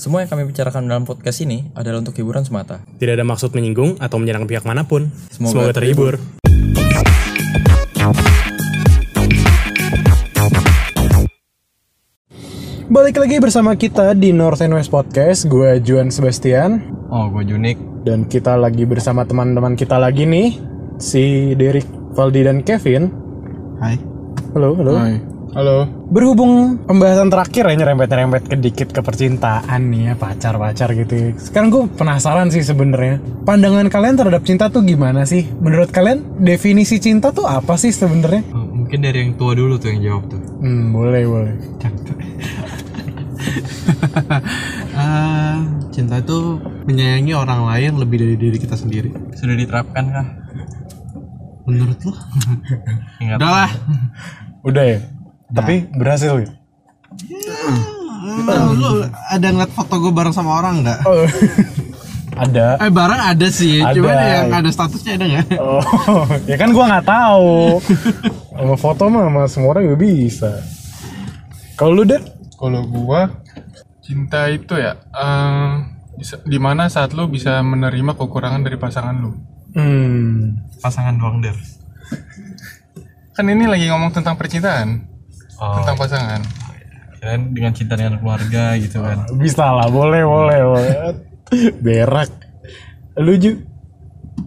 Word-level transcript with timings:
Semua 0.00 0.24
yang 0.24 0.32
kami 0.32 0.48
bicarakan 0.48 0.88
dalam 0.88 1.04
podcast 1.04 1.44
ini 1.44 1.68
adalah 1.76 2.00
untuk 2.00 2.16
hiburan 2.16 2.40
semata. 2.40 2.80
Tidak 2.96 3.20
ada 3.20 3.20
maksud 3.20 3.52
menyinggung 3.52 4.00
atau 4.00 4.16
menyerang 4.16 4.48
pihak 4.48 4.64
mana 4.64 4.88
pun. 4.88 5.12
Semoga 5.28 5.68
Semoga, 5.68 5.76
terhibur. 5.76 6.16
Balik 12.88 13.20
lagi 13.20 13.36
bersama 13.44 13.76
kita 13.76 14.16
di 14.16 14.32
North 14.32 14.64
and 14.64 14.72
West 14.72 14.88
Podcast. 14.88 15.44
Gue 15.52 15.76
Juan 15.84 16.08
Sebastian 16.08 16.80
Oh, 17.12 17.28
gue 17.28 17.44
Junik. 17.44 17.76
dan 18.00 18.24
kita 18.24 18.56
lagi 18.56 18.88
bersama 18.88 19.28
teman-teman 19.28 19.76
kita 19.76 20.00
lagi 20.00 20.24
nih, 20.24 20.56
si 20.96 21.52
Derek, 21.60 21.84
Valdi 22.16 22.40
dan 22.48 22.64
Kevin. 22.64 23.12
Hai. 23.76 24.00
Halo, 24.56 24.72
halo. 24.80 24.96
Halo. 25.50 25.82
Berhubung 26.14 26.78
pembahasan 26.86 27.26
terakhir 27.26 27.66
ya 27.66 27.74
nyerempet-nyerempet 27.74 28.42
ke 28.46 28.54
dikit 28.54 28.88
ke 28.94 29.02
percintaan 29.02 29.90
nih 29.90 30.02
ya 30.06 30.14
pacar-pacar 30.14 30.94
gitu. 30.94 31.10
ya. 31.10 31.28
Sekarang 31.42 31.74
gue 31.74 31.84
penasaran 31.90 32.54
sih 32.54 32.62
sebenarnya. 32.62 33.18
Pandangan 33.42 33.90
kalian 33.90 34.14
terhadap 34.14 34.46
cinta 34.46 34.70
tuh 34.70 34.86
gimana 34.86 35.26
sih? 35.26 35.50
Menurut 35.58 35.90
kalian 35.90 36.38
definisi 36.38 37.02
cinta 37.02 37.34
tuh 37.34 37.50
apa 37.50 37.74
sih 37.74 37.90
sebenarnya? 37.90 38.46
Oh, 38.54 38.62
mungkin 38.62 39.02
dari 39.02 39.26
yang 39.26 39.34
tua 39.34 39.58
dulu 39.58 39.74
tuh 39.74 39.90
yang 39.90 40.00
jawab 40.06 40.24
tuh. 40.30 40.40
Hmm, 40.62 40.94
boleh 40.94 41.22
boleh. 41.26 41.54
Eh, 44.94 45.56
cinta 45.94 46.22
itu 46.22 46.62
menyayangi 46.86 47.34
orang 47.34 47.66
lain 47.66 47.98
lebih 47.98 48.22
dari 48.22 48.36
diri 48.38 48.54
kita 48.54 48.78
sendiri. 48.78 49.10
Sudah 49.34 49.58
diterapkan 49.58 50.04
kah? 50.14 50.26
Menurut 51.66 51.98
lo? 52.06 52.14
Udah 53.34 53.50
lah. 53.50 53.70
Udah 54.62 54.86
ya. 54.86 55.00
Tapi 55.50 55.74
berhasil 55.90 56.32
ya. 56.38 56.50
Lu 58.70 59.02
ada 59.06 59.46
ngeliat 59.50 59.72
foto 59.72 59.94
gue 59.98 60.12
bareng 60.12 60.34
sama 60.34 60.60
orang 60.60 60.82
nggak? 60.82 61.00
Oh. 61.04 61.26
ada. 62.44 62.78
Eh 62.78 62.88
bareng 62.88 63.20
ada 63.20 63.46
sih, 63.50 63.82
Ada. 63.82 63.94
cuman 63.98 64.14
yang 64.16 64.48
ada 64.54 64.70
statusnya 64.70 65.12
ada 65.18 65.26
nggak? 65.26 65.46
Oh, 65.58 65.82
ya 66.50 66.56
kan 66.56 66.70
gua 66.70 66.84
nggak 66.88 67.06
tahu. 67.06 67.82
Sama 68.54 68.76
foto 68.78 69.02
mah 69.10 69.22
sama 69.26 69.42
semua 69.50 69.68
orang 69.74 69.84
juga 69.90 69.98
bisa. 69.98 70.50
Kalau 71.74 72.00
lu 72.00 72.04
deh? 72.06 72.22
Kalau 72.54 72.86
gua 72.86 73.42
cinta 74.00 74.46
itu 74.48 74.74
ya 74.76 74.94
eh, 74.96 75.68
bisa- 76.16 76.42
di 76.46 76.58
mana 76.62 76.86
saat 76.86 77.12
lu 77.12 77.26
bisa 77.26 77.60
menerima 77.60 78.14
kekurangan 78.14 78.62
dari 78.62 78.78
pasangan 78.78 79.16
lu. 79.16 79.34
Hmm. 79.74 80.60
Pasangan 80.78 81.18
doang 81.18 81.42
der. 81.42 81.58
Kan 83.34 83.46
ini 83.48 83.64
lagi 83.64 83.86
ngomong 83.88 84.12
tentang 84.12 84.34
percintaan, 84.36 85.06
Oh, 85.60 85.76
tentang 85.76 85.96
pasangan. 86.00 86.40
kirain 87.20 87.52
dengan 87.52 87.72
cinta 87.76 88.00
dengan 88.00 88.16
keluarga 88.16 88.80
gitu 88.80 89.04
kan. 89.04 89.28
Bisa 89.36 89.68
lah, 89.68 89.92
boleh, 89.92 90.24
boleh, 90.24 90.60
boleh. 90.64 90.94
Berak. 91.84 92.32
Lu 93.20 93.36
Ju? 93.36 93.60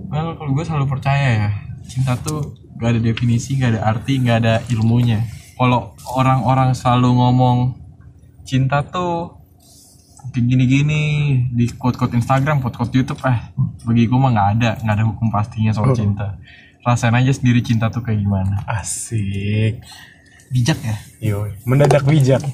Well, 0.10 0.34
kalau 0.34 0.52
gue 0.58 0.66
selalu 0.66 0.90
percaya 0.90 1.30
ya, 1.38 1.50
cinta 1.86 2.18
tuh 2.18 2.58
gak 2.82 2.98
ada 2.98 3.02
definisi, 3.02 3.62
gak 3.62 3.78
ada 3.78 3.82
arti, 3.94 4.18
gak 4.26 4.38
ada 4.42 4.56
ilmunya. 4.74 5.22
Kalau 5.54 5.94
orang-orang 6.18 6.74
selalu 6.74 7.14
ngomong 7.14 7.58
cinta 8.42 8.82
tuh 8.82 9.38
kayak 10.34 10.50
gini-gini 10.50 11.02
di 11.54 11.70
quote-quote 11.78 12.18
Instagram, 12.18 12.58
quote-quote 12.58 12.90
YouTube, 12.90 13.22
eh 13.30 13.54
bagi 13.86 14.10
gue 14.10 14.18
mah 14.18 14.34
nggak 14.34 14.50
ada, 14.58 14.70
nggak 14.82 14.96
ada 14.98 15.06
hukum 15.06 15.30
pastinya 15.30 15.70
soal 15.70 15.94
cinta. 15.94 16.42
Rasain 16.82 17.14
aja 17.14 17.32
sendiri 17.32 17.62
cinta 17.62 17.94
tuh 17.94 18.02
kayak 18.02 18.18
gimana. 18.18 18.66
Asik. 18.66 19.86
Bijak 20.54 20.78
ya? 20.86 20.96
Yo, 21.18 21.50
mendadak 21.66 22.06
bijak. 22.06 22.46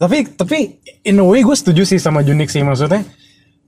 Tapi 0.00 0.32
tapi 0.32 0.80
in 1.04 1.20
a 1.20 1.24
way 1.24 1.44
gue 1.44 1.52
setuju 1.52 1.84
sih 1.84 2.00
sama 2.00 2.24
Junik 2.24 2.48
sih 2.48 2.64
maksudnya. 2.64 3.04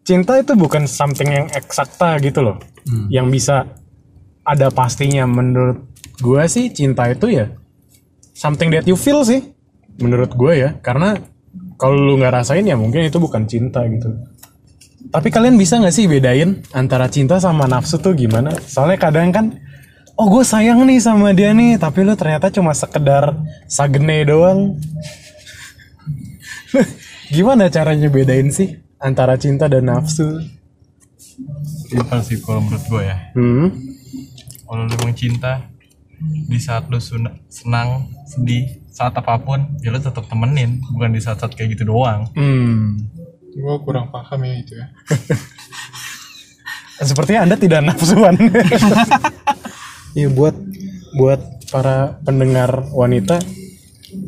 Cinta 0.07 0.41
itu 0.41 0.57
bukan 0.57 0.89
something 0.89 1.29
yang 1.29 1.47
eksakta 1.53 2.17
gitu 2.25 2.41
loh. 2.41 2.57
Yang 3.13 3.27
bisa 3.37 3.57
ada 4.47 4.73
pastinya 4.73 5.29
menurut 5.29 5.85
gue 6.23 6.43
sih 6.49 6.73
cinta 6.73 7.11
itu 7.11 7.29
ya 7.29 7.53
something 8.33 8.73
that 8.73 8.87
you 8.89 8.97
feel 8.97 9.21
sih 9.27 9.53
menurut 9.99 10.33
gue 10.33 10.53
ya 10.55 10.71
karena 10.81 11.19
kalau 11.77 11.99
lu 11.99 12.15
nggak 12.17 12.41
rasain 12.41 12.65
ya 12.65 12.79
mungkin 12.79 13.05
itu 13.05 13.19
bukan 13.21 13.45
cinta 13.45 13.85
gitu. 13.85 14.09
Tapi 15.07 15.29
kalian 15.31 15.55
bisa 15.55 15.79
nggak 15.79 15.95
sih 15.95 16.11
bedain 16.11 16.67
antara 16.75 17.07
cinta 17.07 17.39
sama 17.39 17.65
nafsu 17.71 18.01
tuh 18.03 18.17
gimana? 18.19 18.51
Soalnya 18.59 18.99
kadang 18.99 19.31
kan, 19.31 19.47
oh 20.17 20.27
gue 20.33 20.45
sayang 20.45 20.85
nih 20.89 20.99
sama 20.99 21.33
dia 21.37 21.53
nih, 21.53 21.77
tapi 21.77 22.03
lu 22.03 22.17
ternyata 22.17 22.49
cuma 22.49 22.73
sekedar 22.73 23.37
sagene 23.69 24.25
doang. 24.25 24.81
gimana 27.35 27.69
caranya 27.73 28.09
bedain 28.09 28.49
sih 28.53 28.81
antara 28.97 29.37
cinta 29.37 29.69
dan 29.69 29.89
nafsu? 29.89 30.41
Simpel 31.87 32.21
sih 32.25 32.41
kalau 32.41 32.65
menurut 32.65 32.85
gue 32.89 33.03
ya. 33.05 33.17
Hmm, 33.37 33.69
Kalau 34.67 34.83
lu 34.89 34.93
emang 34.99 35.15
cinta, 35.15 35.71
di 36.49 36.59
saat 36.59 36.91
lu 36.91 36.99
senang, 36.99 38.11
sedih, 38.27 38.83
saat 38.91 39.15
apa 39.15 39.39
pun, 39.39 39.79
ya 39.85 39.93
lu 39.95 40.01
tetap 40.01 40.27
temenin, 40.27 40.83
bukan 40.91 41.13
di 41.15 41.21
saat-saat 41.23 41.55
kayak 41.55 41.77
gitu 41.77 41.93
doang. 41.93 42.27
hmm. 42.35 43.15
Gua 43.57 43.81
kurang 43.81 44.13
paham 44.13 44.45
ya 44.45 44.53
itu 44.53 44.77
ya. 44.77 44.87
Sepertinya 47.09 47.49
anda 47.49 47.57
tidak 47.57 47.81
nafsuan. 47.89 48.37
Iya 50.17 50.29
buat 50.33 50.57
buat 51.15 51.41
para 51.69 52.17
pendengar 52.25 52.89
wanita, 52.89 53.37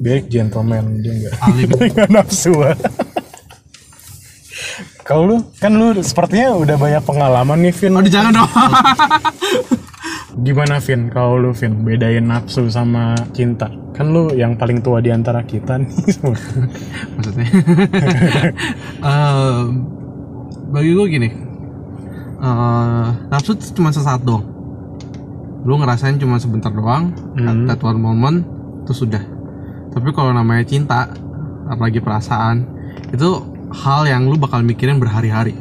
Derek 0.04 0.28
gentleman 0.28 1.00
dia 1.00 1.12
enggak. 1.16 1.34
Alim. 1.40 1.68
Nggak 1.72 2.10
nafsuan. 2.16 2.76
Kalau 5.00 5.24
lu 5.24 5.36
kan 5.56 5.72
lu 5.72 5.96
sepertinya 6.04 6.52
udah 6.52 6.76
banyak 6.76 7.00
pengalaman 7.00 7.58
nih 7.64 7.72
Vin. 7.72 7.96
Aduh 7.96 8.12
jangan 8.12 8.32
dong. 8.36 8.50
Gimana 10.44 10.76
Vin 10.78 11.08
kalau 11.08 11.40
lu 11.40 11.50
Vin 11.56 11.80
bedain 11.80 12.28
nafsu 12.28 12.68
sama 12.68 13.16
cinta? 13.32 13.72
Kan 13.96 14.12
lu 14.12 14.28
yang 14.36 14.60
paling 14.60 14.84
tua 14.84 15.00
di 15.00 15.08
antara 15.08 15.40
kita 15.40 15.80
nih. 15.80 15.88
Maksudnya. 17.16 17.48
Em, 19.00 19.64
bagi 20.68 20.90
gue 20.92 21.06
gini. 21.08 21.28
eh, 22.38 23.06
nafsu 23.32 23.56
cuma 23.72 23.88
sesaat 23.88 24.20
doang. 24.20 24.57
Lu 25.68 25.76
ngerasain 25.76 26.16
cuma 26.16 26.40
sebentar 26.40 26.72
doang, 26.72 27.12
Hmm. 27.36 27.68
that 27.68 27.76
one 27.78 28.00
moment, 28.00 28.40
terus 28.88 29.04
sudah. 29.04 29.20
Tapi 29.92 30.16
kalau 30.16 30.32
namanya 30.32 30.64
cinta, 30.64 31.12
apalagi 31.68 32.00
perasaan, 32.00 32.64
itu 33.12 33.28
hal 33.68 34.08
yang 34.08 34.24
lu 34.24 34.40
bakal 34.40 34.64
mikirin 34.64 34.96
berhari-hari 34.96 35.52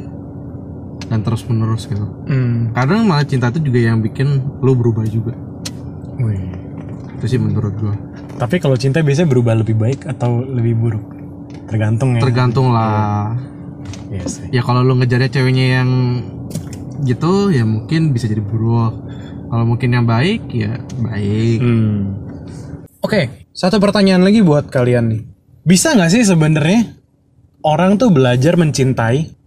dan 1.06 1.20
terus 1.20 1.44
menerus 1.44 1.84
gitu. 1.84 2.08
hmm. 2.24 2.72
Kadang 2.72 3.04
malah 3.04 3.28
cinta 3.28 3.48
itu 3.48 3.60
juga 3.62 3.84
yang 3.84 4.00
bikin 4.00 4.40
lu 4.64 4.72
berubah 4.72 5.04
juga. 5.04 5.36
Wih. 6.16 6.56
Itu 7.18 7.24
sih 7.26 7.36
menurut 7.36 7.74
gua. 7.76 7.92
Tapi 8.38 8.62
kalau 8.62 8.78
cinta 8.78 9.02
biasanya 9.02 9.28
berubah 9.28 9.58
lebih 9.58 9.74
baik 9.74 10.06
atau 10.06 10.40
lebih 10.40 10.78
buruk? 10.78 11.04
Tergantung 11.66 12.16
ya. 12.16 12.20
Tergantung 12.22 12.72
lah. 12.72 13.34
Iya 14.08 14.24
sih. 14.24 14.46
Ya 14.48 14.62
kalau 14.62 14.80
lu 14.80 14.96
ngejarnya 14.96 15.28
ceweknya 15.28 15.82
yang 15.82 15.90
gitu, 17.02 17.50
ya 17.50 17.66
mungkin 17.66 18.14
bisa 18.14 18.24
jadi 18.24 18.40
buruk. 18.40 19.07
Kalau 19.48 19.64
mungkin 19.64 19.96
yang 19.96 20.04
baik, 20.04 20.52
ya 20.52 20.76
baik. 21.00 21.58
Hmm. 21.64 22.20
Oke, 23.00 23.48
satu 23.56 23.80
pertanyaan 23.80 24.20
lagi 24.20 24.44
buat 24.44 24.68
kalian 24.68 25.04
nih. 25.08 25.22
Bisa 25.64 25.96
nggak 25.96 26.12
sih 26.12 26.22
sebenarnya 26.28 27.00
orang 27.64 27.96
tuh 27.96 28.12
belajar 28.12 28.60
mencintai, 28.60 29.38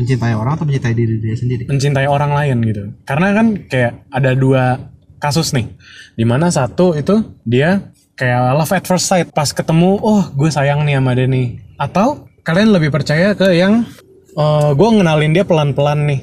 Mencintai 0.00 0.32
orang 0.32 0.56
atau 0.56 0.64
mencintai 0.64 0.96
diri 0.96 1.20
dia 1.20 1.36
sendiri? 1.36 1.68
mencintai 1.68 2.08
orang 2.08 2.32
lain 2.32 2.56
gitu? 2.64 2.82
Karena 3.04 3.36
kan 3.36 3.46
kayak 3.68 4.08
ada 4.08 4.32
dua 4.32 4.88
kasus 5.20 5.52
nih, 5.52 5.68
di 6.16 6.24
mana 6.24 6.48
satu 6.48 6.96
itu 6.96 7.20
dia 7.44 7.92
kayak 8.16 8.56
love 8.56 8.72
at 8.72 8.88
first 8.88 9.04
sight 9.04 9.28
pas 9.36 9.52
ketemu, 9.52 10.00
oh 10.00 10.32
gue 10.32 10.48
sayang 10.48 10.88
nih 10.88 10.96
sama 10.96 11.12
dia 11.12 11.28
nih. 11.28 11.60
Atau 11.76 12.24
kalian 12.40 12.72
lebih 12.72 12.88
percaya 12.88 13.36
ke 13.36 13.52
yang 13.52 13.84
eh 14.32 14.70
gue 14.72 14.88
ngenalin 14.88 15.36
dia 15.36 15.44
pelan-pelan 15.44 16.08
nih, 16.08 16.20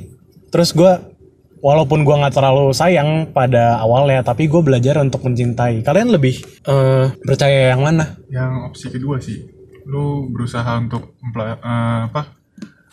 terus 0.49 0.73
gue 0.73 1.16
walaupun 1.61 2.05
gue 2.05 2.15
nggak 2.15 2.35
terlalu 2.35 2.73
sayang 2.73 3.31
pada 3.33 3.81
awalnya, 3.81 4.21
tapi 4.21 4.47
gue 4.49 4.61
belajar 4.61 5.01
untuk 5.01 5.25
mencintai. 5.25 5.81
Kalian 5.81 6.13
lebih 6.13 6.39
eh, 6.65 7.05
percaya 7.21 7.73
yang 7.73 7.81
mana? 7.83 8.17
Yang 8.29 8.51
opsi 8.71 8.85
kedua 8.93 9.17
sih, 9.21 9.43
lu 9.87 10.29
berusaha 10.31 10.77
untuk 10.77 11.17
eh, 11.21 12.01
apa? 12.09 12.37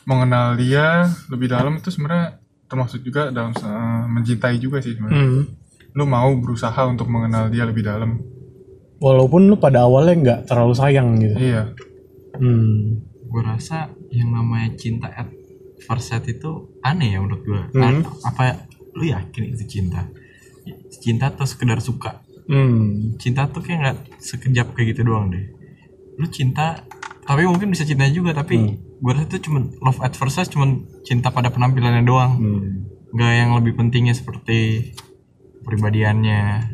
mengenal 0.05 0.53
dia 0.61 1.09
lebih 1.33 1.49
dalam 1.49 1.81
itu 1.81 1.89
sebenarnya 1.89 2.37
termasuk 2.69 3.01
juga 3.01 3.33
dalam 3.33 3.57
eh, 3.57 4.05
mencintai 4.13 4.57
juga 4.61 4.85
sih 4.85 4.97
sebenarnya. 4.97 5.25
Hmm. 5.25 5.45
Lu 5.95 6.05
mau 6.05 6.29
berusaha 6.37 6.83
untuk 6.85 7.09
mengenal 7.09 7.49
dia 7.49 7.65
lebih 7.65 7.87
dalam. 7.87 8.21
Walaupun 9.01 9.49
lu 9.49 9.57
pada 9.57 9.85
awalnya 9.85 10.15
nggak 10.17 10.41
terlalu 10.49 10.75
sayang 10.77 11.09
gitu. 11.21 11.37
Iya. 11.37 11.65
Hmm. 12.35 12.99
gue 13.35 13.43
rasa 13.43 13.91
yang 14.15 14.31
namanya 14.31 14.79
cinta 14.79 15.11
at 15.11 15.27
first 15.81 16.09
sight 16.09 16.25
itu 16.25 16.50
aneh 16.81 17.12
ya 17.12 17.19
menurut 17.19 17.43
gue 17.43 17.62
Hmm. 17.73 18.06
apa 18.23 18.67
lu 18.93 19.05
yakin 19.05 19.50
itu 19.50 19.65
cinta? 19.69 20.06
Cinta 20.94 21.29
tuh 21.29 21.44
sekedar 21.44 21.79
suka? 21.79 22.23
Hmm. 22.44 23.17
cinta 23.17 23.49
tuh 23.49 23.59
kayak 23.59 23.79
nggak 23.81 23.99
sekejap 24.21 24.73
kayak 24.73 24.93
gitu 24.93 25.03
doang 25.03 25.32
deh. 25.32 25.49
Lu 26.15 26.29
cinta 26.29 26.85
tapi 27.25 27.43
mungkin 27.43 27.69
bisa 27.69 27.82
cinta 27.82 28.05
juga 28.06 28.32
tapi 28.32 28.61
gue 28.76 29.11
rasa 29.11 29.25
itu 29.26 29.49
cuma 29.49 29.65
love 29.81 29.99
at 29.99 30.12
first 30.12 30.37
sight 30.37 30.49
cuma 30.49 30.69
cinta 31.03 31.29
pada 31.29 31.49
penampilannya 31.49 32.05
doang. 32.05 32.32
Nggak 33.11 33.32
yang 33.32 33.50
lebih 33.56 33.73
pentingnya 33.75 34.12
seperti 34.12 34.93
pribadiannya 35.65 36.69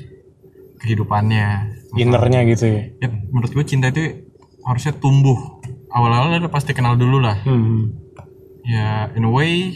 kehidupannya. 0.78 1.46
Innernya 1.94 2.40
gitu 2.46 2.64
ya? 2.66 2.82
Ya 2.98 3.08
menurut 3.30 3.50
gue 3.50 3.64
cinta 3.64 3.88
itu 3.88 4.26
harusnya 4.62 4.92
tumbuh. 4.92 5.62
Awal-awal 5.90 6.38
udah 6.38 6.50
pasti 6.50 6.70
kenal 6.70 6.94
dulu 6.94 7.18
lah. 7.18 7.38
Hmm. 7.42 8.09
Ya 8.64 9.08
in 9.16 9.24
a 9.26 9.32
way 9.32 9.74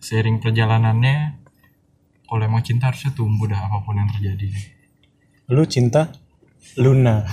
seiring 0.00 0.40
perjalanannya 0.40 1.38
kalau 2.28 2.42
emang 2.44 2.60
cinta 2.60 2.92
harusnya 2.92 3.12
tumbuh 3.16 3.48
dah 3.48 3.68
apa 3.68 3.80
pun 3.80 3.96
yang 3.96 4.10
terjadi. 4.12 4.52
Lu 5.48 5.64
cinta? 5.64 6.12
Luna. 6.76 7.24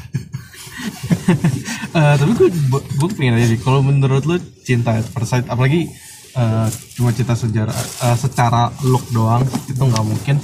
Eh, 1.95 2.15
tapi 2.19 2.35
gue 2.35 2.51
gue 2.75 3.09
pengen 3.15 3.39
aja 3.39 3.47
sih 3.47 3.55
kalau 3.55 3.79
menurut 3.79 4.27
lu 4.27 4.35
cinta 4.67 4.99
at 4.99 5.07
first 5.15 5.31
sight 5.31 5.47
apalagi 5.47 5.87
eh, 6.35 6.67
cuma 6.99 7.15
cinta 7.15 7.39
sejarah 7.39 7.71
eh, 7.71 8.17
secara 8.19 8.67
look 8.83 9.07
doang 9.15 9.47
itu 9.71 9.79
nggak 9.79 10.03
mungkin. 10.03 10.35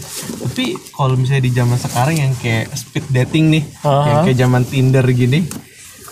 Tapi 0.47 0.79
kalau 0.95 1.19
misalnya 1.19 1.43
di 1.43 1.51
zaman 1.51 1.75
sekarang 1.75 2.15
yang 2.23 2.31
kayak 2.39 2.71
speed 2.71 3.03
dating 3.11 3.51
nih 3.51 3.63
Aha. 3.83 3.91
yang 4.07 4.17
kayak 4.23 4.39
zaman 4.39 4.63
Tinder 4.63 5.03
gini 5.11 5.43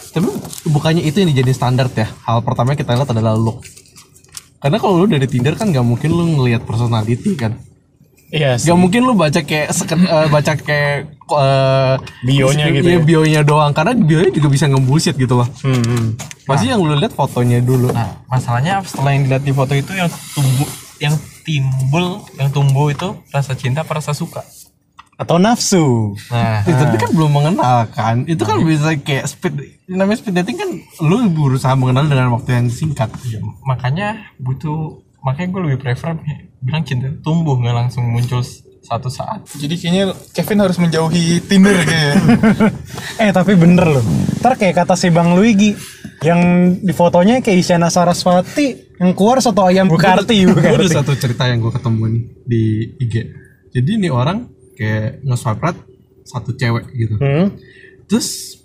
tapi 0.09 0.25
bukannya 0.69 1.05
itu 1.05 1.21
yang 1.21 1.29
dijadiin 1.31 1.55
standar 1.55 1.87
ya? 1.93 2.09
Hal 2.25 2.41
pertama 2.41 2.73
yang 2.73 2.81
kita 2.81 2.97
lihat 2.97 3.09
adalah 3.13 3.37
look 3.37 3.61
karena 4.59 4.77
kalau 4.77 5.03
lu 5.03 5.05
dari 5.07 5.27
Tinder 5.27 5.55
kan 5.55 5.71
nggak 5.71 5.85
mungkin 5.87 6.09
lu 6.11 6.23
ngelihat 6.39 6.67
personality 6.67 7.35
kan 7.39 7.55
iya 8.29 8.59
sih 8.59 8.69
Gak 8.69 8.77
mungkin 8.77 9.01
lu 9.07 9.17
baca 9.17 9.41
kayak 9.41 9.73
seken, 9.73 10.05
eh, 10.05 10.27
baca 10.29 10.53
kayak 10.53 11.17
eh, 11.17 11.93
Bionya 12.27 12.65
gitu 12.69 12.87
iya, 12.91 12.99
ya? 12.99 13.01
bionya 13.01 13.41
doang 13.41 13.73
karena 13.73 13.97
bionya 13.97 14.29
juga 14.29 14.47
bisa 14.53 14.69
ngebullshit 14.69 15.17
gitu 15.17 15.33
loh. 15.41 15.47
Hmm, 15.65 15.81
hmm. 15.81 16.05
Pasti 16.45 16.69
yang 16.69 16.81
lu 16.81 16.93
lihat 16.93 17.13
fotonya 17.17 17.57
dulu. 17.61 17.89
nah 17.89 18.21
masalahnya 18.29 18.85
setelah 18.85 19.17
yang 19.17 19.23
dilihat 19.25 19.43
di 19.45 19.53
foto 19.53 19.73
itu 19.73 19.91
yang 19.97 20.09
tumbuh 20.09 20.69
yang 20.99 21.15
timbul 21.47 22.05
yang 22.37 22.49
tumbuh 22.53 22.91
itu 22.93 23.17
rasa 23.33 23.57
cinta 23.57 23.81
apa 23.81 23.97
rasa 23.97 24.13
suka 24.13 24.43
atau 25.19 25.35
nafsu 25.35 26.15
nah 26.31 26.63
tapi 26.63 26.95
kan 26.95 27.09
belum 27.11 27.31
mengenal 27.35 27.91
kan. 27.91 28.23
Itu 28.23 28.47
kan 28.47 28.63
bisa 28.63 28.95
kayak 28.95 29.27
speed 29.27 29.83
namanya 29.91 30.17
speed 30.23 30.35
dating 30.39 30.57
kan 30.57 30.69
lu 31.03 31.27
berusaha 31.27 31.75
mengenal 31.75 32.07
dengan 32.07 32.31
waktu 32.31 32.55
yang 32.55 32.67
singkat. 32.71 33.11
makanya 33.67 34.31
butuh 34.39 35.03
makanya 35.19 35.47
gue 35.51 35.61
lebih 35.67 35.79
prefer 35.83 36.15
bilang 36.63 36.83
cinta 36.87 37.11
itu 37.11 37.19
tumbuh 37.19 37.59
nggak 37.59 37.75
langsung 37.75 38.07
muncul 38.07 38.39
satu 38.79 39.11
saat 39.11 39.43
Jadi 39.59 39.75
kayaknya 39.75 40.15
Kevin 40.31 40.63
harus 40.63 40.79
menjauhi 40.79 41.43
Tinder 41.43 41.83
kayaknya. 41.83 42.15
eh 43.27 43.31
tapi 43.35 43.59
bener 43.59 43.99
loh 43.99 44.05
ntar 44.39 44.55
kayak 44.55 44.87
kata 44.87 44.95
si 44.95 45.11
Bang 45.11 45.35
Luigi 45.35 45.75
yang 46.23 46.73
di 46.79 46.95
fotonya 46.95 47.43
kayak 47.43 47.59
Isyana 47.59 47.91
Saraswati 47.91 48.95
yang 48.99 49.15
keluar 49.15 49.39
soto 49.39 49.63
ayam 49.63 49.87
Bukarti 49.87 50.47
Gue 50.47 50.63
ada 50.63 51.03
satu 51.03 51.15
cerita 51.15 51.47
yang 51.47 51.59
gue 51.63 51.71
ketemu 51.71 52.03
nih 52.07 52.23
di 52.43 52.63
IG. 53.03 53.15
Jadi 53.69 53.89
ini 53.99 54.07
orang 54.11 54.58
kayak 54.79 55.19
nge-swipe 55.21 55.59
right 55.59 55.79
satu 56.23 56.53
cewek 56.53 56.87
gitu. 56.93 57.15
hmm? 57.15 57.51
terus 58.05 58.55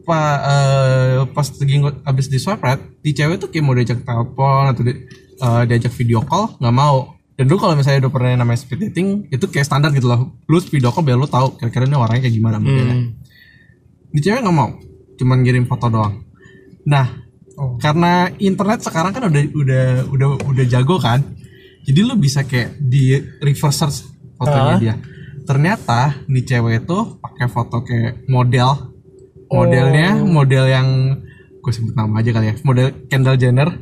pa, 0.00 0.18
eh, 0.40 1.28
pas 1.28 1.44
lagi 1.46 1.74
nge- 1.76 2.00
abis 2.02 2.26
di 2.26 2.38
swipe 2.38 2.62
right 2.62 2.80
di 2.98 3.12
cewek 3.12 3.36
tuh 3.36 3.48
kayak 3.48 3.60
mau 3.60 3.72
diajak 3.72 4.00
telepon 4.00 4.64
atau 4.66 4.80
di, 4.80 4.92
eh, 5.36 5.62
diajak 5.66 5.92
video 5.92 6.22
call 6.22 6.56
nggak 6.56 6.72
mau 6.74 6.96
dan 7.34 7.46
lu 7.46 7.54
kalau 7.54 7.74
misalnya 7.74 8.02
udah 8.02 8.10
pernah 8.10 8.34
namanya 8.34 8.56
speed 8.56 8.80
dating 8.84 9.28
itu 9.28 9.44
kayak 9.46 9.62
standar 9.62 9.90
gitu 9.90 10.06
loh 10.06 10.20
lu 10.42 10.58
video 10.64 10.88
call 10.88 11.04
biar 11.04 11.14
lu 11.14 11.26
tahu 11.26 11.54
kira-kira 11.54 11.84
ini 11.84 11.94
orangnya 11.94 12.24
kayak 12.24 12.34
gimana 12.34 12.56
modelnya 12.56 12.96
Hmm. 12.96 13.08
di 14.08 14.18
cewek 14.18 14.40
nggak 14.40 14.56
mau 14.56 14.70
cuman 15.14 15.36
ngirim 15.38 15.64
foto 15.64 15.86
doang 15.88 16.24
nah 16.82 17.06
karena 17.76 18.12
internet 18.38 18.80
sekarang 18.80 19.10
kan 19.10 19.22
udah 19.24 19.42
udah 19.52 19.84
udah 20.08 20.28
udah 20.44 20.64
jago 20.64 20.96
kan 20.96 21.20
jadi 21.82 22.00
lu 22.00 22.14
bisa 22.16 22.42
kayak 22.42 22.78
di 22.78 23.12
reverse 23.38 23.76
search 23.76 23.98
fotonya 24.34 24.62
Ah. 24.68 24.78
dia 24.78 24.94
ternyata 25.48 26.12
di 26.28 26.44
cewek 26.44 26.84
itu 26.84 26.98
pakai 27.24 27.48
foto 27.48 27.80
kayak 27.80 28.28
model. 28.28 28.92
Modelnya 29.48 30.20
model 30.20 30.64
yang 30.68 30.88
gue 31.64 31.72
sebut 31.72 31.96
nama 31.96 32.20
aja 32.20 32.36
kali 32.36 32.52
ya 32.52 32.54
model 32.60 32.92
Kendall 33.08 33.40
Jenner. 33.40 33.72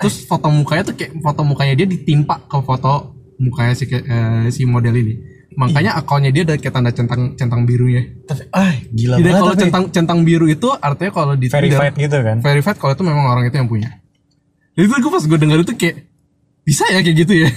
Terus 0.00 0.24
foto 0.24 0.48
mukanya 0.48 0.88
tuh 0.88 0.96
kayak 0.96 1.20
foto 1.20 1.44
mukanya 1.44 1.76
dia 1.76 1.84
ditimpa 1.84 2.48
ke 2.48 2.56
foto 2.64 3.12
mukanya 3.36 3.76
si 3.76 3.84
eh, 3.92 4.48
si 4.48 4.64
model 4.64 4.96
ini. 4.96 5.14
Makanya 5.56 6.00
akunnya 6.00 6.32
dia 6.32 6.48
ada 6.48 6.56
kayak 6.56 6.72
tanda 6.72 6.92
centang 6.92 7.32
centang 7.36 7.64
birunya 7.64 8.04
tapi 8.28 8.44
ah 8.52 8.76
gila 8.92 9.16
jadi 9.16 9.28
banget 9.32 9.40
kalau 9.40 9.56
centang 9.56 9.84
centang 9.88 10.20
biru 10.20 10.44
itu 10.52 10.68
artinya 10.68 11.12
kalau 11.16 11.32
di 11.32 11.48
verified 11.48 11.96
Tinder, 11.96 12.04
gitu 12.04 12.18
kan? 12.20 12.36
verified 12.44 12.76
kalau 12.76 12.92
itu 12.92 13.04
memang 13.04 13.24
orang 13.24 13.44
itu 13.48 13.56
yang 13.56 13.68
punya. 13.68 14.00
Jadi 14.76 14.84
gue 14.84 15.12
pas 15.12 15.24
gue 15.24 15.38
dengar 15.40 15.58
itu 15.60 15.72
kayak 15.76 15.96
bisa 16.64 16.84
ya 16.92 17.00
kayak 17.00 17.16
gitu 17.24 17.32
ya 17.44 17.48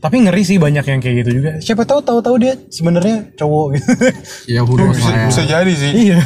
tapi 0.00 0.16
ngeri 0.24 0.42
sih 0.42 0.56
banyak 0.56 0.84
yang 0.84 1.00
kayak 1.04 1.16
gitu 1.24 1.30
juga. 1.40 1.50
Siapa 1.60 1.84
tahu 1.84 2.00
tahu-tahu 2.00 2.36
dia 2.40 2.56
sebenarnya 2.72 3.36
cowok 3.36 3.66
gitu. 3.76 3.90
Ya 4.48 4.64
bisa, 4.64 4.96
saya 4.96 5.28
bisa 5.28 5.42
jadi 5.44 5.72
sih. 5.76 5.92
iya. 6.08 6.18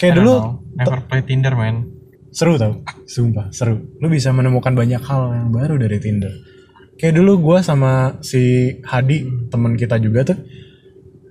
Kayak 0.00 0.24
dulu 0.24 0.34
know. 0.34 0.58
never 0.74 1.00
play 1.04 1.22
Tinder 1.22 1.54
man. 1.54 1.86
Seru 2.32 2.56
tau. 2.56 2.80
Sumpah 3.04 3.52
seru. 3.52 3.78
Lu 4.00 4.08
bisa 4.08 4.32
menemukan 4.32 4.72
banyak 4.72 4.98
hal 5.04 5.36
yang 5.36 5.48
baru 5.52 5.76
dari 5.76 6.00
Tinder. 6.00 6.32
Kayak 6.96 7.20
dulu 7.20 7.52
gua 7.52 7.58
sama 7.60 8.18
si 8.24 8.74
Hadi 8.82 9.48
teman 9.52 9.76
kita 9.76 10.00
juga 10.00 10.24
tuh 10.24 10.38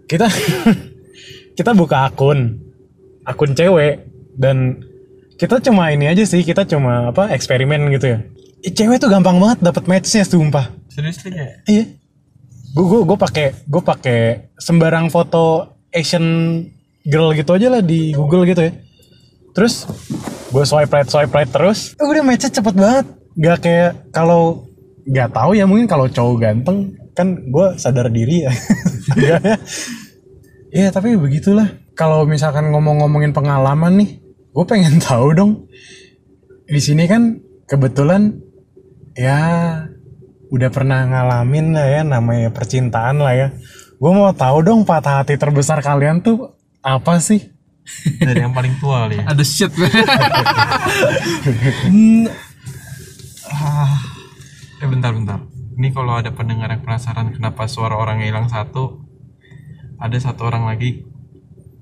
kita 0.07 0.27
kita 1.57 1.71
buka 1.73 2.11
akun 2.11 2.59
akun 3.23 3.51
cewek 3.55 4.05
dan 4.35 4.83
kita 5.39 5.57
cuma 5.63 5.89
ini 5.89 6.05
aja 6.05 6.23
sih 6.27 6.45
kita 6.45 6.67
cuma 6.69 7.09
apa 7.09 7.31
eksperimen 7.33 7.89
gitu 7.95 8.13
ya 8.13 8.19
cewek 8.71 8.97
tuh 9.03 9.11
gampang 9.11 9.35
banget 9.43 9.59
dapat 9.59 9.83
matchnya 9.91 10.23
sumpah. 10.23 10.71
Seriously 10.87 11.35
kayak 11.35 11.67
iya. 11.67 11.83
Gue 12.73 12.85
gue 12.87 13.01
gue 13.03 13.17
pakai 13.19 13.47
gue 13.67 13.81
pakai 13.83 14.19
sembarang 14.55 15.11
foto 15.11 15.75
Asian 15.91 16.59
girl 17.03 17.35
gitu 17.35 17.53
aja 17.53 17.67
lah 17.67 17.83
di 17.83 18.15
Google 18.15 18.47
gitu 18.47 18.63
ya. 18.63 18.71
Terus 19.51 19.83
gue 20.49 20.63
swipe 20.63 20.89
right 20.89 21.09
swipe 21.09 21.33
right 21.35 21.51
terus. 21.51 21.93
Udah 21.99 22.23
matchnya 22.23 22.49
cepet 22.49 22.73
banget. 22.73 23.05
Nggak 23.35 23.57
kayak 23.59 23.91
kalau 24.15 24.69
nggak 25.03 25.29
tahu 25.35 25.51
ya 25.59 25.67
mungkin 25.67 25.85
kalau 25.85 26.07
cowok 26.07 26.35
ganteng 26.39 26.95
kan 27.11 27.35
gue 27.35 27.67
sadar 27.75 28.07
diri 28.07 28.47
ya. 28.47 28.53
Ya 29.19 29.37
Iya 30.73 30.89
tapi 30.89 31.13
begitulah. 31.19 31.69
Kalau 31.93 32.25
misalkan 32.25 32.73
ngomong-ngomongin 32.73 33.35
pengalaman 33.35 34.01
nih 34.01 34.09
gue 34.49 34.65
pengen 34.65 34.97
tahu 34.97 35.35
dong. 35.37 35.51
Di 36.65 36.81
sini 36.81 37.05
kan 37.05 37.37
kebetulan 37.69 38.33
ya 39.13 39.39
udah 40.53 40.69
pernah 40.69 41.05
ngalamin 41.09 41.73
lah 41.73 41.87
ya 41.89 42.01
namanya 42.05 42.53
percintaan 42.53 43.21
lah 43.21 43.33
ya. 43.33 43.47
Gue 43.97 44.11
mau 44.11 44.29
tahu 44.35 44.61
dong 44.61 44.83
patah 44.85 45.23
hati 45.23 45.39
terbesar 45.39 45.81
kalian 45.81 46.21
tuh 46.21 46.53
apa 46.83 47.17
sih? 47.17 47.53
Dari 48.19 48.43
yang 48.43 48.53
paling 48.55 48.77
tua 48.77 49.07
kali 49.07 49.21
ya. 49.21 49.25
Ada 49.31 49.43
shit. 49.43 49.71
Hmm, 51.83 52.27
eh 54.81 54.87
bentar 54.87 55.15
bentar. 55.15 55.39
Ini 55.79 55.89
kalau 55.95 56.19
ada 56.19 56.35
pendengar 56.35 56.67
yang 56.73 56.83
penasaran 56.83 57.31
kenapa 57.31 57.65
suara 57.71 57.95
orangnya 57.95 58.27
hilang 58.27 58.51
satu 58.51 59.03
ada 59.99 60.17
satu 60.19 60.43
orang 60.43 60.67
lagi. 60.67 61.07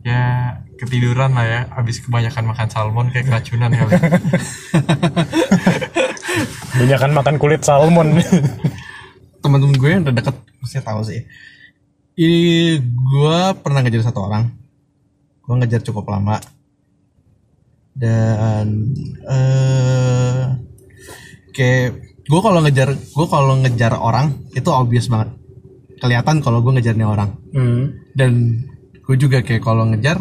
Ya 0.06 0.61
ketiduran 0.82 1.38
lah 1.38 1.46
ya. 1.46 1.62
Habis 1.70 2.02
kebanyakan 2.02 2.50
makan 2.50 2.68
salmon 2.74 3.08
kayak 3.14 3.30
keracunan 3.30 3.70
kali. 3.70 3.94
Banyakan 6.82 7.12
makan 7.14 7.36
kulit 7.38 7.62
salmon. 7.62 8.18
Teman-teman 9.46 9.78
gue 9.78 9.90
yang 9.90 10.02
udah 10.02 10.16
deket 10.18 10.36
pasti 10.58 10.82
tahu 10.82 11.02
sih. 11.06 11.22
Ini 12.18 12.82
gue 12.82 13.40
pernah 13.62 13.86
ngejar 13.86 14.10
satu 14.10 14.26
orang. 14.26 14.50
Gue 15.46 15.56
ngejar 15.62 15.86
cukup 15.86 16.10
lama. 16.10 16.42
Dan 17.94 18.90
eh 19.30 20.42
kayak 21.54 21.90
gue 22.26 22.40
kalau 22.42 22.60
ngejar 22.66 22.90
gue 22.96 23.28
kalau 23.30 23.54
ngejar 23.62 23.94
orang 24.02 24.34
itu 24.58 24.70
obvious 24.74 25.06
banget. 25.06 25.38
Kelihatan 26.02 26.42
kalau 26.42 26.66
gue 26.66 26.74
ngejarnya 26.74 27.06
orang. 27.06 27.30
Hmm. 27.52 28.00
dan 28.16 28.64
gue 29.12 29.16
juga 29.20 29.44
kayak 29.44 29.60
kalau 29.60 29.84
ngejar 29.92 30.16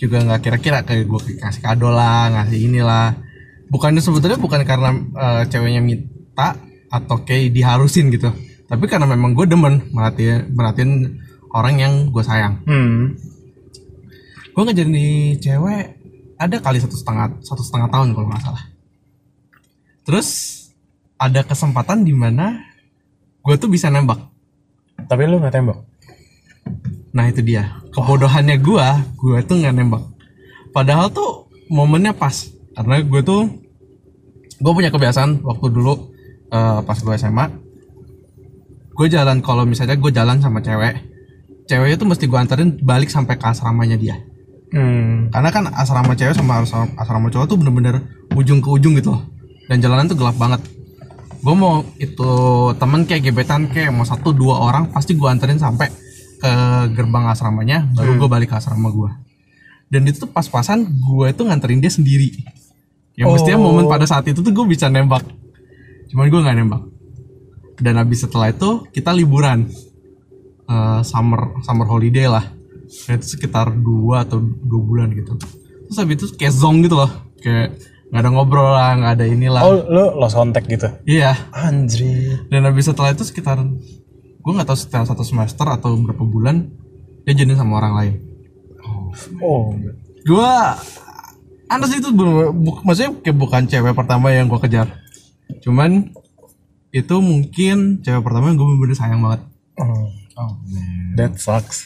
juga 0.00 0.24
nggak 0.24 0.40
kira-kira 0.40 0.80
kayak 0.80 1.04
gue 1.04 1.20
kasih 1.36 1.60
kado 1.60 1.92
lah 1.92 2.32
ngasih 2.32 2.72
inilah 2.72 3.20
bukannya 3.68 4.00
sebetulnya 4.00 4.40
bukan 4.40 4.64
karena 4.64 4.96
eh, 4.96 5.42
ceweknya 5.52 5.84
minta 5.84 6.56
atau 6.88 7.20
kayak 7.22 7.52
diharusin 7.52 8.08
gitu. 8.08 8.32
Tapi 8.64 8.84
karena 8.88 9.04
memang 9.04 9.36
gue 9.36 9.44
demen 9.44 9.92
merhatiin 9.92 10.56
merhatiin 10.56 11.20
orang 11.52 11.74
yang 11.76 11.94
gue 12.08 12.24
sayang. 12.24 12.64
Hmm. 12.64 13.14
gue 14.50 14.66
ngejar 14.66 14.88
nih 14.90 15.38
cewek 15.38 15.84
ada 16.34 16.56
kali 16.58 16.82
satu 16.82 16.98
setengah 16.98 17.38
satu 17.40 17.62
setengah 17.62 17.88
tahun 17.92 18.16
kalau 18.16 18.26
nggak 18.26 18.42
salah. 18.42 18.64
Terus 20.02 20.28
ada 21.20 21.44
kesempatan 21.44 22.02
di 22.02 22.16
mana 22.16 22.58
gue 23.44 23.54
tuh 23.60 23.68
bisa 23.68 23.92
nembak. 23.92 24.18
Tapi 25.06 25.22
lu 25.28 25.38
nggak 25.38 25.54
tembak? 25.54 25.78
Nah 27.14 27.24
itu 27.30 27.40
dia 27.46 27.79
kebodohannya 27.90 28.56
gua, 28.62 29.02
gua 29.18 29.42
tuh 29.42 29.60
nggak 29.60 29.74
nembak. 29.74 30.02
Padahal 30.70 31.10
tuh 31.10 31.50
momennya 31.70 32.12
pas. 32.12 32.34
karena 32.70 33.02
gue 33.02 33.20
tuh 33.20 33.50
gue 34.62 34.72
punya 34.72 34.94
kebiasaan 34.94 35.42
waktu 35.42 35.66
dulu 35.74 36.14
eh, 36.48 36.80
pas 36.86 36.96
gue 36.96 37.14
SMA 37.18 37.46
gue 38.94 39.06
jalan 39.10 39.42
kalau 39.42 39.66
misalnya 39.66 39.98
gue 39.98 40.08
jalan 40.14 40.38
sama 40.38 40.62
cewek 40.62 40.94
ceweknya 41.66 41.96
tuh 41.98 42.08
mesti 42.08 42.24
gue 42.30 42.38
anterin 42.38 42.78
balik 42.80 43.10
sampai 43.10 43.36
ke 43.36 43.46
asramanya 43.46 43.98
dia 43.98 44.16
Hmm. 44.70 45.34
karena 45.34 45.50
kan 45.50 45.66
asrama 45.74 46.14
cewek 46.14 46.30
sama 46.30 46.62
asrama, 46.62 46.94
asrama 46.94 47.26
cowok 47.26 47.46
tuh 47.50 47.58
bener-bener 47.58 48.06
ujung 48.38 48.62
ke 48.62 48.70
ujung 48.70 48.94
gitu 48.94 49.18
loh 49.18 49.26
dan 49.66 49.82
jalanan 49.82 50.06
tuh 50.06 50.14
gelap 50.14 50.38
banget 50.38 50.62
gue 51.42 51.54
mau 51.58 51.82
itu 51.98 52.30
temen 52.78 53.02
kayak 53.02 53.34
gebetan 53.34 53.66
kayak 53.66 53.90
mau 53.90 54.06
satu 54.06 54.30
dua 54.30 54.62
orang 54.62 54.86
pasti 54.94 55.18
gue 55.18 55.26
anterin 55.26 55.58
sampai 55.58 55.90
ke 56.40 56.52
gerbang 56.96 57.28
asramanya 57.28 57.84
baru 57.92 58.16
gue 58.16 58.28
balik 58.32 58.48
ke 58.50 58.56
asrama 58.56 58.88
gue 58.88 59.10
dan 59.90 60.06
itu 60.06 60.22
tuh 60.22 60.30
pas-pasan 60.30 60.86
gue 60.86 61.26
itu 61.34 61.42
nganterin 61.42 61.82
dia 61.82 61.90
sendiri. 61.90 62.30
Yang 63.18 63.28
mestinya 63.36 63.58
momen 63.58 63.90
pada 63.90 64.06
saat 64.06 64.22
itu 64.30 64.38
tuh 64.38 64.54
gue 64.54 64.66
bisa 64.70 64.86
nembak. 64.86 65.26
Cuman 66.14 66.30
gue 66.30 66.40
nggak 66.40 66.56
nembak. 66.62 66.82
Dan 67.82 67.98
habis 67.98 68.22
setelah 68.22 68.54
itu 68.54 68.86
kita 68.94 69.10
liburan. 69.10 69.66
Eh, 70.70 71.00
summer 71.02 71.58
summer 71.66 71.90
holiday 71.90 72.30
lah. 72.30 72.46
Dan 73.10 73.18
itu 73.18 73.34
sekitar 73.34 73.74
dua 73.74 74.22
atau 74.22 74.38
dua 74.38 74.80
bulan 74.80 75.10
gitu. 75.10 75.34
Terus 75.90 75.98
habis 75.98 76.14
itu 76.22 76.26
kayak 76.38 76.54
zong 76.54 76.86
gitu 76.86 76.94
loh. 76.94 77.10
Kayak 77.42 77.74
nggak 78.14 78.22
ada 78.22 78.30
ngobrol 78.30 78.70
lah 78.70 78.94
nggak 78.94 79.12
ada 79.18 79.24
inilah. 79.26 79.62
Oh, 79.66 79.74
lu 79.74 80.04
lost 80.22 80.38
contact 80.38 80.70
gitu. 80.70 80.86
iya. 81.02 81.34
Anjir. 81.50 82.46
dan 82.46 82.62
habis 82.62 82.86
setelah 82.86 83.10
itu 83.10 83.26
sekitar 83.26 83.58
gue 84.40 84.52
nggak 84.52 84.66
tahu 84.66 84.78
setelah 84.78 85.06
satu 85.06 85.22
semester 85.22 85.64
atau 85.64 85.94
berapa 85.96 86.22
bulan 86.22 86.68
dia 87.22 87.34
jadi 87.34 87.54
sama 87.54 87.78
orang 87.78 87.94
lain 87.94 88.14
Oh. 89.40 89.74
gue 90.22 90.52
Anas 91.66 91.92
itu 91.92 92.10
bener- 92.10 92.50
bu- 92.50 92.80
maksudnya 92.80 93.12
kayak 93.16 93.36
bukan 93.36 93.62
cewek 93.64 93.92
pertama 93.92 94.30
yang 94.30 94.46
gue 94.46 94.58
kejar 94.58 94.88
cuman 95.60 96.14
itu 96.90 97.14
mungkin 97.16 97.76
cewek 98.00 98.20
pertama 98.20 98.48
yang 98.48 98.56
gue 98.56 98.66
bener-bener 98.66 98.96
sayang 98.96 99.20
banget 99.20 99.42
Oh. 99.76 100.08
That 101.12 101.36
sucks. 101.36 101.84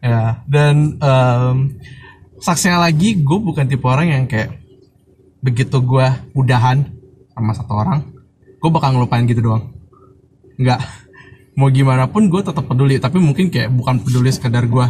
ya 0.00 0.42
dan 0.44 0.98
em, 0.98 1.78
saksinya 2.36 2.82
lagi 2.82 3.14
gue 3.16 3.38
bukan 3.38 3.64
tipe 3.64 3.84
orang 3.84 4.10
yang 4.10 4.24
kayak 4.26 4.58
begitu 5.38 5.78
gue 5.78 6.02
udahan 6.32 6.82
sama 7.30 7.52
satu 7.52 7.72
orang 7.72 8.10
gue 8.56 8.70
bakal 8.70 8.90
ngelupain 8.90 9.22
gitu 9.24 9.42
doang 9.44 9.70
nggak 10.56 10.82
mau 11.52 11.68
gimana 11.68 12.08
pun 12.08 12.28
gue 12.32 12.40
tetap 12.40 12.64
peduli 12.64 12.96
tapi 12.96 13.20
mungkin 13.20 13.52
kayak 13.52 13.68
bukan 13.72 14.00
peduli 14.00 14.32
sekedar 14.32 14.64
gue 14.64 14.86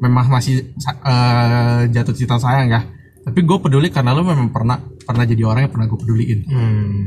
memang 0.00 0.26
masih 0.26 0.74
eh, 0.80 1.80
jatuh 1.92 2.14
cinta 2.16 2.40
sayang 2.40 2.68
ya 2.72 2.82
tapi 3.20 3.44
gue 3.44 3.58
peduli 3.60 3.92
karena 3.92 4.16
lo 4.16 4.24
memang 4.24 4.50
pernah 4.50 4.80
pernah 4.80 5.24
jadi 5.28 5.42
orang 5.44 5.68
yang 5.68 5.72
pernah 5.72 5.86
gue 5.86 5.98
peduliin 6.00 6.40
Hmm. 6.50 7.06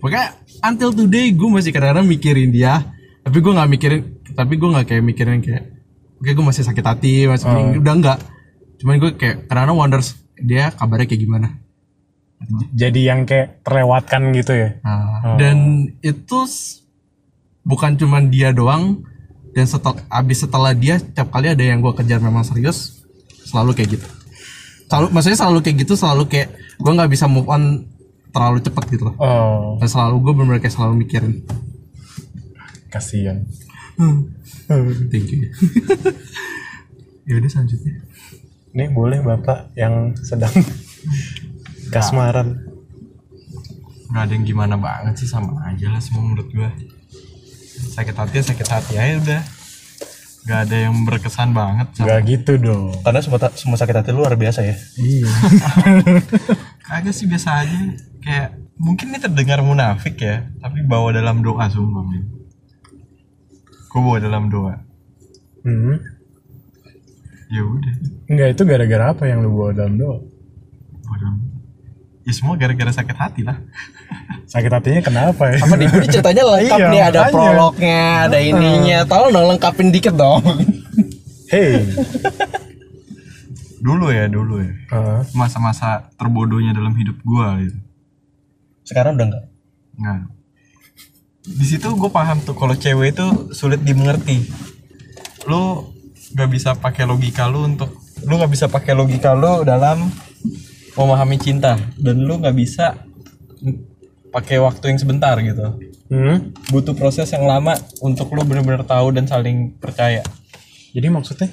Pokoknya 0.00 0.32
until 0.64 0.96
today 0.96 1.28
gue 1.36 1.48
masih 1.52 1.76
kadang-kadang 1.76 2.08
mikirin 2.08 2.48
dia, 2.48 2.88
tapi 3.20 3.44
gue 3.44 3.52
nggak 3.52 3.68
mikirin, 3.68 4.00
tapi 4.32 4.56
gue 4.56 4.68
nggak 4.72 4.86
kayak 4.88 5.04
mikirin 5.04 5.44
kayak, 5.44 5.76
oke 6.16 6.30
gue 6.32 6.44
masih 6.48 6.64
sakit 6.64 6.84
hati, 6.88 7.28
masih 7.28 7.44
bingung." 7.52 7.84
udah 7.84 7.94
enggak. 8.00 8.18
Cuman 8.80 8.96
gue 8.96 9.12
kayak 9.20 9.44
kadang-kadang 9.44 9.76
wonders 9.76 10.16
dia 10.40 10.72
kabarnya 10.72 11.04
kayak 11.04 11.20
gimana. 11.20 11.48
Jadi 12.72 13.00
yang 13.04 13.28
kayak 13.28 13.60
terlewatkan 13.60 14.32
gitu 14.32 14.56
ya. 14.56 14.80
Nah, 14.80 15.36
Dan 15.36 15.84
itu 16.00 16.48
bukan 17.62 17.96
cuman 17.96 18.28
dia 18.28 18.50
doang, 18.50 19.04
dan 19.50 19.66
setel, 19.66 19.98
abis 20.06 20.46
setelah 20.46 20.72
dia, 20.72 20.98
setiap 20.98 21.28
kali 21.30 21.50
ada 21.50 21.60
yang 21.60 21.82
gue 21.82 21.92
kejar 21.92 22.22
memang 22.22 22.46
serius, 22.46 23.02
selalu 23.44 23.74
kayak 23.74 23.98
gitu. 23.98 24.06
Selalu, 24.86 25.06
maksudnya 25.10 25.38
selalu 25.38 25.58
kayak 25.62 25.76
gitu, 25.82 25.92
selalu 25.94 26.22
kayak 26.26 26.48
gue 26.78 26.92
nggak 26.92 27.10
bisa 27.10 27.26
move 27.26 27.46
on 27.46 27.86
terlalu 28.30 28.62
cepat 28.62 28.84
gitu 28.90 29.10
loh. 29.10 29.14
Oh, 29.18 29.74
Dan 29.82 29.88
selalu 29.90 30.16
gue 30.22 30.32
bener 30.38 30.56
kayak 30.58 30.74
selalu 30.74 31.02
mikirin. 31.02 31.42
kasihan. 32.90 33.46
Thank 35.10 35.30
you. 35.30 35.46
ya 37.28 37.38
udah 37.38 37.50
selanjutnya. 37.50 38.02
Nih 38.70 38.90
boleh 38.90 39.22
Bapak 39.22 39.74
yang 39.74 40.14
sedang 40.18 40.50
kasmaran. 41.90 42.66
nggak 44.10 44.22
ada 44.26 44.32
yang 44.34 44.42
gimana 44.42 44.74
banget 44.74 45.22
sih 45.22 45.30
sama 45.30 45.54
aja 45.70 45.86
lah 45.86 46.02
semua 46.02 46.26
menurut 46.26 46.50
gua 46.50 46.66
sakit 47.90 48.14
hati 48.14 48.34
ya 48.34 48.44
sakit 48.44 48.68
hati 48.68 48.94
aja 48.94 49.14
udah 49.18 49.42
nggak 50.40 50.60
ada 50.64 50.76
yang 50.80 50.94
berkesan 51.04 51.52
banget 51.52 51.92
sama 51.92 52.06
Gak 52.08 52.20
gitu 52.26 52.52
dong. 52.56 52.96
Karena 53.02 53.20
semua 53.20 53.38
semua 53.52 53.76
sakit 53.76 53.92
hati 53.94 54.10
luar 54.10 54.32
biasa 54.34 54.62
ya. 54.62 54.72
Iya. 54.96 55.28
kagak 56.88 57.12
sih 57.12 57.26
biasa 57.26 57.60
aja 57.60 57.76
kayak 58.18 58.48
mungkin 58.74 59.10
ini 59.10 59.18
terdengar 59.18 59.60
munafik 59.60 60.16
ya 60.16 60.48
tapi 60.56 60.80
bawa 60.82 61.12
dalam 61.12 61.38
doa 61.38 61.68
sumpah 61.68 62.02
men 62.02 62.24
gua 63.86 64.00
bawa 64.00 64.18
dalam 64.18 64.48
doa 64.48 64.74
Hmm. 65.60 66.00
ya 67.46 67.60
udah 67.60 67.94
Enggak 68.26 68.48
itu 68.50 68.62
gara-gara 68.64 69.12
apa 69.12 69.28
yang 69.28 69.44
lu 69.44 69.52
bawa 69.52 69.70
dalam 69.70 69.94
doa? 69.94 70.18
bawa 71.04 71.16
dalam 71.20 71.36
ya 72.30 72.32
semua 72.32 72.54
gara-gara 72.54 72.88
sakit 72.88 73.16
hati 73.16 73.42
lah 73.42 73.58
Sakit 74.46 74.66
hatinya 74.66 75.00
kenapa 75.00 75.46
ya? 75.46 75.58
Apa 75.58 75.74
nih? 75.74 75.86
Ini 75.86 76.06
ceritanya 76.08 76.42
lengkap 76.50 76.74
Iya, 76.76 76.88
nih, 76.88 77.00
ada 77.04 77.18
makanya. 77.20 77.34
prolognya, 77.34 78.00
ada 78.26 78.38
ininya. 78.40 78.98
Tolong 79.04 79.30
dong 79.30 79.46
lengkapin 79.48 79.88
dikit 79.88 80.14
dong. 80.14 80.42
Hey. 81.46 81.86
dulu 83.80 84.10
ya 84.10 84.26
dulu 84.26 84.60
ya 84.60 84.72
Ah. 84.90 85.22
masa-masa 85.32 86.12
terbodohnya 86.14 86.70
dalam 86.70 86.92
hidup 86.92 87.16
gua 87.22 87.56
gitu 87.58 87.78
Sekarang 88.82 89.14
udah 89.14 89.24
enggak. 89.24 89.44
Nah, 89.96 90.18
di 91.40 91.62
situ 91.62 91.86
gue 91.88 92.10
paham 92.10 92.40
tuh 92.40 92.52
kalau 92.52 92.74
cewek 92.74 93.14
itu 93.14 93.26
sulit 93.52 93.78
dimengerti. 93.78 94.50
Lu 95.46 95.94
nggak 96.30 96.48
bisa 96.48 96.74
pakai 96.74 97.04
logika 97.04 97.46
lu 97.46 97.64
untuk 97.64 97.94
lu 98.20 98.34
nggak 98.34 98.50
bisa 98.50 98.66
pakai 98.66 98.92
logika 98.92 99.30
lu 99.32 99.62
dalam 99.62 100.10
memahami 101.00 101.36
cinta 101.40 101.80
dan 101.96 102.16
lu 102.20 102.36
nggak 102.36 102.56
bisa 102.56 103.00
pakai 104.30 104.60
waktu 104.62 104.94
yang 104.94 104.98
sebentar 105.00 105.34
gitu. 105.40 105.80
Hmm. 106.10 106.54
Butuh 106.70 106.94
proses 106.94 107.30
yang 107.30 107.46
lama 107.46 107.78
untuk 108.02 108.30
lu 108.34 108.42
bener-bener 108.42 108.82
tahu 108.82 109.14
dan 109.14 109.26
saling 109.26 109.74
percaya. 109.78 110.22
Jadi 110.90 111.06
maksudnya? 111.08 111.48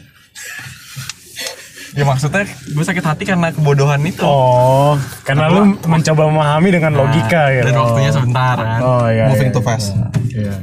Ya 1.98 2.06
maksudnya 2.06 2.46
gue 2.46 2.86
sakit 2.86 3.06
hati 3.06 3.24
karena 3.26 3.50
kebodohan 3.50 3.98
itu. 4.06 4.22
Oh, 4.22 4.94
karena 5.26 5.50
lu 5.50 5.74
mencoba 5.82 6.30
memahami 6.30 6.70
dengan 6.70 6.94
logika 6.94 7.50
ya. 7.50 7.66
Dan 7.66 7.74
waktunya 7.74 8.12
sebentar 8.14 8.58
kan. 8.58 8.80
Oh 8.86 9.06
iya. 9.10 9.34
Moving 9.34 9.50
iya, 9.50 9.56
too 9.58 9.64
fast. 9.66 9.98
Iya. 10.30 10.56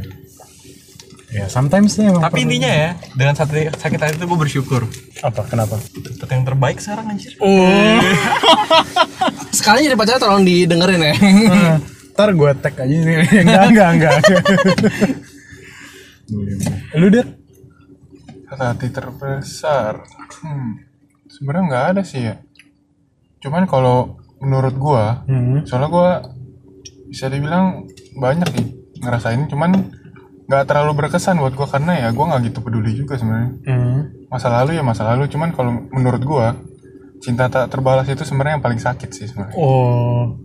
Ya, 1.34 1.50
sometimes 1.50 1.98
emang 1.98 2.22
Tapi 2.22 2.46
intinya 2.46 2.70
ya, 2.70 2.94
dengan 3.18 3.34
sakit, 3.34 3.74
sakit 3.74 3.98
hati 3.98 4.14
itu 4.22 4.26
gue 4.30 4.38
bersyukur. 4.38 4.86
Apa? 5.25 5.40
Kenapa? 5.49 5.81
Dapet 5.81 6.28
yang 6.28 6.45
terbaik 6.45 6.78
sekarang 6.78 7.09
anjir. 7.09 7.33
Sekali 9.59 9.88
jadi 9.88 9.97
pacarnya 9.97 10.21
tolong 10.21 10.45
didengerin 10.45 11.00
ya. 11.00 11.14
Ah, 11.49 11.76
Ntar 12.14 12.31
gue 12.31 12.50
tag 12.61 12.75
aja 12.76 12.95
nih. 12.95 13.16
enggak, 13.45 13.64
enggak, 13.73 13.88
enggak. 13.97 14.14
Lu 17.00 17.09
deh? 17.09 17.26
hati 18.54 18.87
terbesar 18.87 20.07
hmm. 20.38 20.78
sebenarnya 21.26 21.64
nggak 21.66 21.85
ada 21.90 22.02
sih 22.07 22.23
ya 22.23 22.38
cuman 23.43 23.66
kalau 23.66 24.23
menurut 24.38 24.78
gua 24.78 25.26
Hmm. 25.26 25.66
soalnya 25.66 25.90
gua 25.90 26.11
bisa 27.11 27.26
dibilang 27.26 27.83
banyak 28.14 28.47
nih 28.54 28.66
ngerasain 29.02 29.50
cuman 29.50 29.90
nggak 30.47 30.71
terlalu 30.71 30.93
berkesan 30.95 31.43
buat 31.43 31.59
gua 31.59 31.66
karena 31.66 31.99
ya 31.99 32.09
gua 32.14 32.31
nggak 32.31 32.47
gitu 32.47 32.59
peduli 32.62 32.95
juga 32.95 33.19
sebenarnya 33.19 33.50
Hmm. 33.66 33.99
Masa 34.28 34.49
lalu 34.50 34.76
ya 34.76 34.83
masa 34.83 35.02
lalu 35.04 35.28
cuman 35.28 35.50
kalau 35.52 35.73
menurut 35.90 36.23
gua 36.23 36.57
cinta 37.21 37.49
tak 37.49 37.73
terbalas 37.73 38.04
itu 38.07 38.21
sebenarnya 38.21 38.61
yang 38.61 38.64
paling 38.64 38.78
sakit 38.78 39.09
sih 39.09 39.26
sebenarnya 39.28 39.57
Oh. 39.57 40.37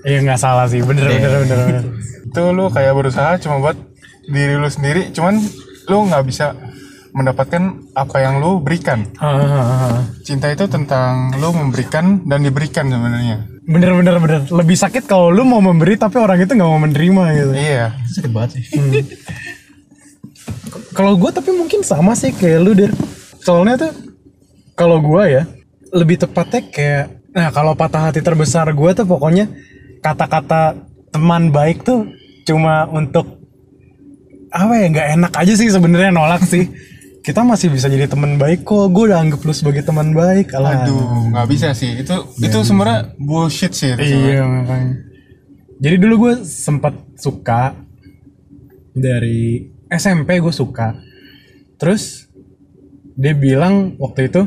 Iya 0.00 0.24
nggak 0.24 0.40
salah 0.40 0.64
sih, 0.64 0.80
bener 0.80 1.04
bener 1.06 1.44
bener. 1.44 1.58
bener. 1.60 1.84
itu 2.24 2.42
lu 2.50 2.72
kayak 2.72 2.96
berusaha 2.96 3.36
cuma 3.36 3.60
buat 3.60 3.76
diri 4.24 4.56
lu 4.56 4.64
sendiri 4.66 5.12
cuman 5.12 5.36
lu 5.86 6.08
nggak 6.08 6.24
bisa 6.24 6.56
mendapatkan 7.10 7.62
apa 7.92 8.16
yang 8.22 8.38
lu 8.38 8.62
berikan 8.62 9.02
cinta 10.22 10.46
itu 10.48 10.70
tentang 10.70 11.34
lu 11.36 11.50
memberikan 11.50 12.22
dan 12.24 12.40
diberikan 12.40 12.86
sebenarnya 12.86 13.50
Bener 13.60 13.94
bener 13.94 14.18
bener. 14.18 14.40
Lebih 14.50 14.74
sakit 14.74 15.06
kalau 15.06 15.30
lu 15.30 15.46
mau 15.46 15.62
memberi 15.62 15.94
tapi 15.94 16.18
orang 16.18 16.42
itu 16.42 16.58
nggak 16.58 16.66
mau 16.66 16.80
menerima 16.80 17.22
gitu. 17.38 17.50
iya 17.54 17.94
Itu 18.02 18.10
sakit 18.18 18.32
banget 18.34 18.50
sih. 18.58 18.64
Kalau 20.94 21.14
gue 21.18 21.30
tapi 21.30 21.50
mungkin 21.54 21.82
sama 21.82 22.14
sih 22.14 22.30
kayak 22.34 22.60
lu 22.62 22.72
der. 22.74 22.92
Soalnya 23.42 23.88
tuh 23.88 23.92
kalau 24.74 25.02
gue 25.02 25.22
ya 25.28 25.42
lebih 25.92 26.22
tepatnya 26.22 26.62
kayak 26.70 27.04
nah 27.30 27.48
kalau 27.54 27.78
patah 27.78 28.10
hati 28.10 28.22
terbesar 28.24 28.66
gue 28.74 28.90
tuh 28.90 29.06
pokoknya 29.06 29.46
kata-kata 30.02 30.74
teman 31.14 31.54
baik 31.54 31.86
tuh 31.86 32.10
cuma 32.42 32.90
untuk 32.90 33.38
apa 34.50 34.74
ya 34.82 34.86
nggak 34.90 35.08
enak 35.20 35.32
aja 35.38 35.52
sih 35.54 35.70
sebenarnya 35.70 36.10
nolak 36.10 36.42
sih. 36.42 36.66
kita 37.20 37.44
masih 37.44 37.68
bisa 37.68 37.84
jadi 37.84 38.08
teman 38.08 38.40
baik 38.40 38.64
kok 38.64 38.88
gue 38.96 39.12
udah 39.12 39.20
anggap 39.20 39.44
lu 39.44 39.52
sebagai 39.52 39.84
teman 39.84 40.16
baik 40.16 40.56
alah 40.56 40.88
Aduh, 40.88 41.28
nggak 41.28 41.46
bisa 41.52 41.76
sih. 41.76 42.00
Itu 42.00 42.32
itu 42.40 42.58
sebenarnya 42.64 43.12
bullshit 43.20 43.76
sih. 43.76 43.92
itu 43.92 44.00
iya 44.08 44.40
makanya 44.48 45.04
jadi 45.80 45.96
dulu 46.00 46.14
gue 46.24 46.34
sempat 46.48 46.96
suka 47.20 47.76
dari 48.96 49.68
SMP 49.90 50.38
gue 50.38 50.54
suka. 50.54 50.94
Terus 51.76 52.30
dia 53.18 53.34
bilang 53.36 53.98
waktu 53.98 54.30
itu 54.30 54.46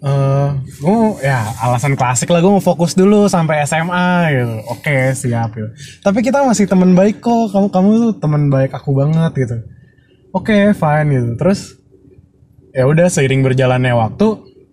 eh 0.00 0.48
gue 0.80 0.96
ya 1.20 1.44
alasan 1.60 1.92
klasik 1.92 2.32
lah 2.32 2.40
gue 2.40 2.48
mau 2.48 2.64
fokus 2.64 2.96
dulu 2.96 3.28
sampai 3.30 3.62
SMA 3.68 4.34
gitu. 4.34 4.54
Oke 4.72 5.14
siap 5.14 5.54
gitu. 5.54 5.68
Tapi 6.02 6.18
kita 6.24 6.42
masih 6.42 6.66
teman 6.66 6.98
baik 6.98 7.22
kok. 7.22 7.52
Kamu 7.54 7.68
kamu 7.70 7.88
tuh 8.00 8.12
teman 8.18 8.48
baik 8.48 8.74
aku 8.74 8.90
banget 8.96 9.32
gitu. 9.38 9.56
Oke 10.34 10.72
fine 10.74 11.08
gitu. 11.14 11.30
Terus 11.38 11.60
ya 12.74 12.88
udah 12.88 13.06
seiring 13.12 13.44
berjalannya 13.44 13.92
waktu 13.94 14.26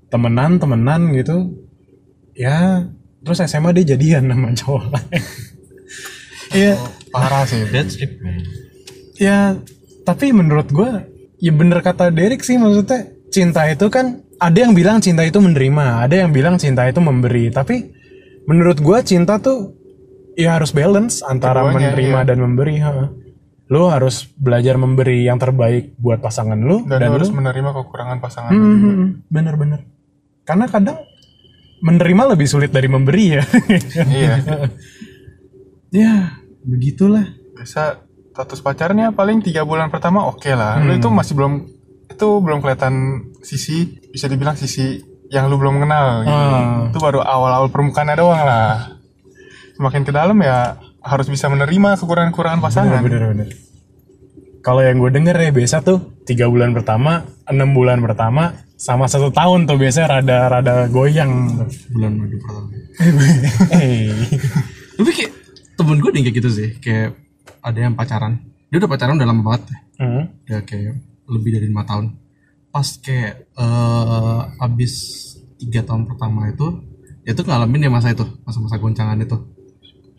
temenan 0.10 0.58
temenan 0.58 1.12
gitu. 1.14 1.54
Ya 2.34 2.88
terus 3.22 3.44
SMA 3.44 3.76
dia 3.76 3.94
jadian 3.94 4.32
sama 4.32 4.56
cowok 4.56 4.84
lain. 4.96 5.24
Iya, 6.48 6.80
Parah 7.12 7.44
sih. 7.44 7.60
That's 7.76 8.00
it 8.00 8.24
man. 8.24 8.40
Ya 9.18 9.58
tapi 10.08 10.32
menurut 10.32 10.72
gua 10.72 11.04
ya 11.38 11.52
bener 11.54 11.84
kata 11.84 12.10
Derek 12.10 12.42
sih 12.42 12.58
maksudnya 12.58 13.14
cinta 13.30 13.68
itu 13.70 13.92
kan 13.92 14.24
ada 14.38 14.58
yang 14.58 14.74
bilang 14.78 15.02
cinta 15.02 15.26
itu 15.26 15.42
menerima, 15.42 16.06
ada 16.06 16.16
yang 16.26 16.30
bilang 16.30 16.56
cinta 16.62 16.86
itu 16.86 17.02
memberi. 17.02 17.50
Tapi 17.50 17.90
menurut 18.46 18.78
gua 18.80 19.02
cinta 19.02 19.42
tuh 19.42 19.74
ya 20.38 20.56
harus 20.58 20.72
balance 20.72 21.26
antara 21.26 21.66
Keduanya, 21.66 21.94
menerima 21.94 22.20
iya. 22.22 22.28
dan 22.30 22.38
memberi. 22.38 22.76
Ha. 22.82 22.92
Lu 23.68 23.92
harus 23.92 24.24
belajar 24.38 24.80
memberi 24.80 25.28
yang 25.28 25.36
terbaik 25.36 26.00
buat 26.00 26.24
pasangan 26.24 26.56
lu 26.56 26.88
Dan, 26.88 27.04
dan, 27.04 27.10
harus 27.12 27.28
lu 27.28 27.44
menerima 27.44 27.70
kekurangan 27.76 28.18
pasangan. 28.24 28.52
Hmm, 28.54 28.64
hmm, 28.64 28.94
hmm. 28.96 29.10
bener-bener. 29.28 29.82
Karena 30.48 30.66
kadang 30.72 31.04
menerima 31.84 32.24
lebih 32.38 32.48
sulit 32.48 32.72
dari 32.72 32.88
memberi 32.88 33.26
ya. 33.36 33.44
Iya. 34.08 34.34
ya 36.06 36.14
begitulah. 36.64 37.28
Biasa 37.58 38.07
status 38.38 38.62
pacarnya 38.62 39.10
paling 39.10 39.42
tiga 39.42 39.66
bulan 39.66 39.90
pertama 39.90 40.30
oke 40.30 40.46
lah. 40.54 40.78
Lu 40.78 40.94
itu 40.94 41.10
masih 41.10 41.34
belum 41.34 41.66
itu 42.06 42.28
belum 42.38 42.62
kelihatan 42.62 42.94
sisi 43.42 43.98
bisa 44.14 44.30
dibilang 44.30 44.54
sisi 44.54 45.02
yang 45.34 45.50
lu 45.50 45.58
belum 45.58 45.82
kenal. 45.82 46.22
Gitu. 46.22 46.38
Ah. 46.38 46.86
Itu 46.94 47.02
baru 47.02 47.26
awal-awal 47.26 47.74
permukaannya 47.74 48.14
doang 48.14 48.46
lah. 48.46 48.94
Semakin 49.74 50.06
ke 50.06 50.14
dalam 50.14 50.38
ya 50.46 50.78
harus 51.02 51.26
bisa 51.26 51.50
menerima 51.50 51.98
kekurangan-kekurangan 51.98 52.62
pasangan. 52.62 53.02
Bener-bener. 53.02 53.58
Kalau 54.62 54.86
yang 54.86 55.02
gue 55.02 55.10
denger 55.10 55.34
ya 55.34 55.50
biasa 55.50 55.82
tuh 55.82 56.22
tiga 56.22 56.46
bulan 56.46 56.78
pertama, 56.78 57.26
enam 57.50 57.74
bulan 57.74 57.98
pertama, 58.06 58.54
sama 58.78 59.10
satu 59.10 59.34
tahun 59.34 59.66
tuh 59.66 59.82
biasanya 59.82 60.22
rada-rada 60.22 60.86
goyang. 60.94 61.58
bulan 61.90 62.12
madu 62.22 62.38
pertama 62.38 62.70
Hey. 63.74 64.10
tapi 64.98 65.10
kayak 65.14 65.32
temen 65.78 65.98
gue 66.02 66.10
nih 66.14 66.22
kayak 66.26 66.36
gitu 66.42 66.50
sih 66.50 66.70
kayak 66.82 67.27
ada 67.68 67.80
yang 67.80 67.94
pacaran 67.94 68.40
dia 68.68 68.78
udah 68.78 68.90
pacaran 68.90 69.16
udah 69.16 69.28
lama 69.28 69.44
banget 69.44 69.64
Hmm. 69.98 70.30
ya 70.46 70.62
kayak 70.62 70.94
lebih 71.26 71.58
dari 71.58 71.66
lima 71.68 71.82
tahun 71.82 72.14
pas 72.70 72.86
kayak 72.98 73.50
eh 73.52 74.40
abis 74.62 74.94
tiga 75.58 75.82
tahun 75.82 76.06
pertama 76.06 76.46
itu 76.48 76.86
dia 77.22 77.34
tuh 77.34 77.42
ngalamin 77.44 77.82
ya 77.82 77.92
masa 77.92 78.14
itu 78.14 78.22
masa-masa 78.46 78.78
goncangan 78.78 79.18
itu 79.18 79.34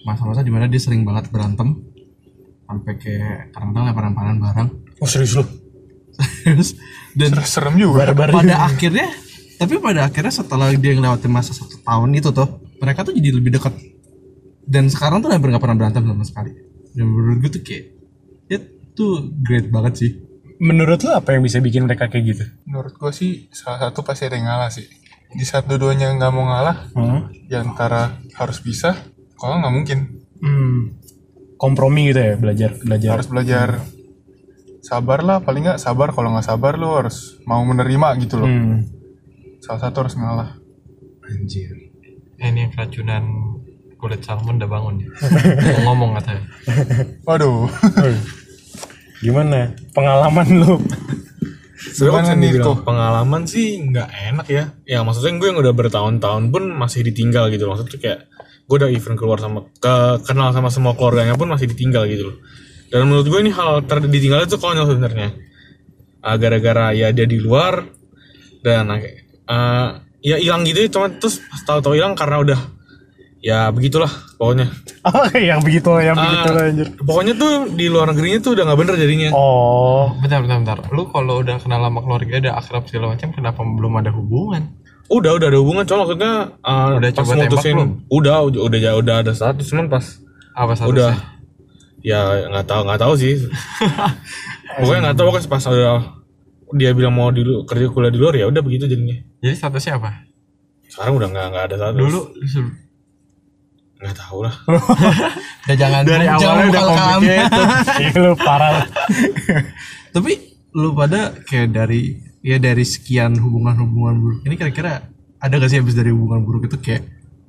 masa-masa 0.03 0.43
di 0.43 0.51
mana 0.51 0.67
dia 0.67 0.83
sering 0.83 1.07
banget 1.07 1.31
berantem 1.31 1.79
sampai 2.67 2.93
kayak 2.97 3.55
kadang-kadang 3.55 3.87
lemparan-lemparan 3.87 4.37
barang 4.37 4.69
Oh 4.99 5.07
serius 5.07 5.39
lu? 5.39 5.47
Terus 6.43 6.75
dan 7.15 7.31
Serem 7.47 7.79
juga. 7.79 8.03
Barbar 8.03 8.35
pada 8.35 8.43
juga. 8.43 8.67
akhirnya 8.67 9.07
tapi 9.55 9.79
pada 9.79 10.01
akhirnya 10.07 10.35
setelah 10.35 10.75
dia 10.75 10.93
ngelewatin 10.93 11.31
masa 11.31 11.55
satu 11.55 11.79
tahun 11.79 12.11
itu 12.15 12.35
tuh 12.35 12.49
mereka 12.79 13.07
tuh 13.07 13.15
jadi 13.15 13.31
lebih 13.31 13.55
dekat 13.55 13.79
dan 14.67 14.91
sekarang 14.91 15.19
tuh 15.19 15.31
hampir 15.31 15.51
nggak 15.51 15.63
pernah 15.63 15.79
berantem 15.79 16.03
sama 16.03 16.27
sekali 16.27 16.51
dan 16.99 17.07
menurut 17.07 17.39
gue 17.39 17.51
tuh 17.55 17.63
kayak 17.63 17.85
ya 18.51 18.59
tuh 18.93 19.31
great 19.39 19.71
banget 19.71 19.95
sih 19.97 20.13
Menurut 20.59 20.99
lu 21.07 21.15
apa 21.15 21.39
yang 21.39 21.47
bisa 21.47 21.63
bikin 21.63 21.87
mereka 21.87 22.11
kayak 22.11 22.35
gitu? 22.35 22.43
Menurut 22.67 22.91
gue 22.91 23.13
sih 23.15 23.47
salah 23.55 23.79
satu 23.79 24.03
pasti 24.03 24.27
ada 24.27 24.35
yang 24.35 24.51
ngalah 24.51 24.75
sih. 24.75 24.91
Di 25.31 25.47
saat 25.47 25.71
dua-duanya 25.71 26.11
nggak 26.19 26.33
mau 26.35 26.51
ngalah, 26.51 26.91
Hmm. 26.99 27.31
ya 27.47 27.63
antara 27.63 28.19
harus 28.35 28.59
bisa, 28.59 28.99
kalau 29.39 29.63
nggak 29.63 29.71
mungkin. 29.71 29.99
Hmm. 30.43 30.99
Kompromi 31.55 32.11
gitu 32.11 32.19
ya 32.19 32.35
belajar 32.35 32.75
belajar. 32.75 33.11
Harus 33.15 33.31
belajar 33.31 33.69
sabar 34.83 35.23
lah, 35.23 35.39
paling 35.39 35.63
nggak 35.63 35.79
sabar. 35.79 36.11
Kalau 36.11 36.35
nggak 36.35 36.51
sabar 36.51 36.75
lu 36.75 36.91
harus 36.91 37.39
mau 37.47 37.63
menerima 37.63 38.19
gitu 38.19 38.43
loh. 38.43 38.51
Hmm. 38.51 38.83
Salah 39.63 39.79
satu 39.87 40.11
harus 40.11 40.19
ngalah. 40.19 40.59
anjir 41.23 41.71
ini 42.43 42.67
yang 42.67 42.73
keracunan 42.75 43.23
kulit 43.99 44.23
salmon 44.23 44.63
udah 44.63 44.71
bangun 44.71 44.95
ya. 45.03 45.09
Mau 45.83 45.93
ngomong 45.93 46.11
katanya. 46.23 46.43
Waduh. 47.27 47.67
Gimana 49.25 49.75
pengalaman 49.91 50.47
lu? 50.63 50.75
Sebenarnya 51.79 52.35
nih, 52.39 52.59
nih 52.59 52.63
Ko? 52.63 52.79
pengalaman 52.83 53.43
sih 53.47 53.83
nggak 53.83 54.09
enak 54.35 54.47
ya. 54.47 54.65
Ya 54.87 55.03
maksudnya 55.03 55.35
gue 55.39 55.49
yang 55.51 55.59
udah 55.59 55.75
bertahun-tahun 55.75 56.55
pun 56.55 56.71
masih 56.75 57.03
ditinggal 57.07 57.51
gitu. 57.51 57.67
Maksudnya 57.67 57.99
kayak 57.99 58.21
gue 58.71 58.77
udah 58.79 58.91
event 58.91 59.19
keluar 59.19 59.39
sama 59.43 59.67
ke, 59.83 59.95
kenal 60.23 60.55
sama 60.55 60.71
semua 60.71 60.95
keluarganya 60.95 61.35
pun 61.35 61.51
masih 61.51 61.67
ditinggal 61.67 62.07
gitu 62.07 62.31
loh. 62.31 62.37
Dan 62.89 63.11
menurut 63.11 63.27
gue 63.27 63.41
ini 63.43 63.51
hal 63.51 63.83
ter 63.85 63.99
ditinggal 63.99 64.47
itu 64.47 64.57
konyol 64.59 64.87
sebenarnya. 64.87 65.35
Ah, 66.23 66.39
gara-gara 66.39 66.95
ya 66.95 67.11
dia 67.11 67.27
di 67.27 67.39
luar 67.39 67.87
dan 68.63 68.91
ah, 69.47 70.03
ya 70.19 70.39
hilang 70.39 70.67
gitu 70.67 70.87
ya, 70.87 70.89
cuma 70.91 71.07
terus 71.15 71.39
pas 71.47 71.63
tahu-tahu 71.63 71.95
hilang 71.95 72.19
karena 72.19 72.43
udah 72.43 72.61
ya 73.39 73.71
begitulah 73.71 74.11
pokoknya. 74.35 74.67
Oh 75.07 75.25
yang 75.33 75.63
begitu 75.63 75.89
yang 75.99 76.15
Ah, 76.15 76.23
begitu 76.25 76.51
anjir. 76.53 76.89
pokoknya 76.99 77.35
tuh 77.35 77.53
di 77.71 77.87
luar 77.87 78.11
negerinya 78.11 78.39
tuh 78.41 78.53
udah 78.59 78.65
nggak 78.67 78.79
bener 78.83 78.95
jadinya. 78.97 79.29
Oh. 79.33 80.11
Bentar, 80.19 80.43
bentar, 80.43 80.59
bentar. 80.59 80.79
Lu 80.91 81.07
kalau 81.09 81.41
udah 81.41 81.57
kenal 81.57 81.81
sama 81.81 82.01
keluarga, 82.01 82.35
udah 82.41 82.55
akrab 82.57 82.83
segala 82.85 83.07
macam, 83.13 83.29
kenapa 83.31 83.61
belum 83.63 83.93
ada 83.97 84.11
hubungan? 84.11 84.63
Udah, 85.09 85.33
udah 85.35 85.47
ada 85.49 85.57
hubungan, 85.57 85.83
cuma 85.83 86.05
maksudnya 86.05 86.33
uh, 86.61 87.01
Udah 87.01 87.09
pas 87.09 87.17
coba 87.17 87.33
tembak 87.33 87.49
mutusin, 87.49 87.75
belum? 87.75 87.91
udah, 88.13 88.37
udah, 88.45 88.61
udah, 88.61 88.93
udah 89.01 89.15
ada 89.23 89.33
status, 89.33 89.67
cuman 89.67 89.87
pas 89.89 90.05
Apa 90.53 90.73
statusnya? 90.77 90.93
udah, 90.93 91.13
ya 92.03 92.21
nggak 92.53 92.67
tahu, 92.67 92.81
nggak 92.85 93.01
tahu 93.01 93.15
sih. 93.17 93.35
Pokoknya 94.79 95.01
nggak 95.03 95.17
tahu 95.17 95.29
kan 95.31 95.43
pas 95.49 95.65
udah 95.65 95.97
dia 96.77 96.91
bilang 96.93 97.17
mau 97.17 97.33
di 97.33 97.41
kerja 97.65 97.89
kuliah 97.89 98.13
di 98.13 98.21
luar 98.21 98.35
ya 98.35 98.45
udah 98.45 98.61
begitu 98.61 98.85
jadinya. 98.85 99.17
Jadi 99.41 99.55
statusnya 99.57 99.97
apa? 99.97 100.11
Sekarang 100.87 101.17
udah 101.17 101.29
nggak 101.31 101.47
nggak 101.49 101.65
ada 101.65 101.77
status. 101.79 101.99
Dulu 101.99 102.21
nggak 103.99 104.15
tahu 104.15 104.39
lah. 104.47 104.55
Udah 105.67 105.77
jangan 105.77 106.01
dari 106.03 106.27
awalnya 106.27 106.65
udah 106.71 106.83
complicated. 106.87 107.67
Iya 108.01 108.11
lu 108.17 108.33
parah. 108.35 108.87
tapi 110.15 110.33
lu 110.73 110.95
pada 110.95 111.35
kayak 111.43 111.69
dari 111.71 112.03
ya 112.41 112.57
dari 112.57 112.87
sekian 112.87 113.35
hubungan-hubungan 113.35 114.15
buruk 114.17 114.41
ini 114.47 114.55
kira-kira 114.55 115.11
ada 115.37 115.55
gak 115.55 115.69
sih 115.69 115.79
habis 115.79 115.93
dari 115.93 116.15
hubungan 116.15 116.43
buruk 116.43 116.67
itu 116.67 116.79
kayak 116.79 117.03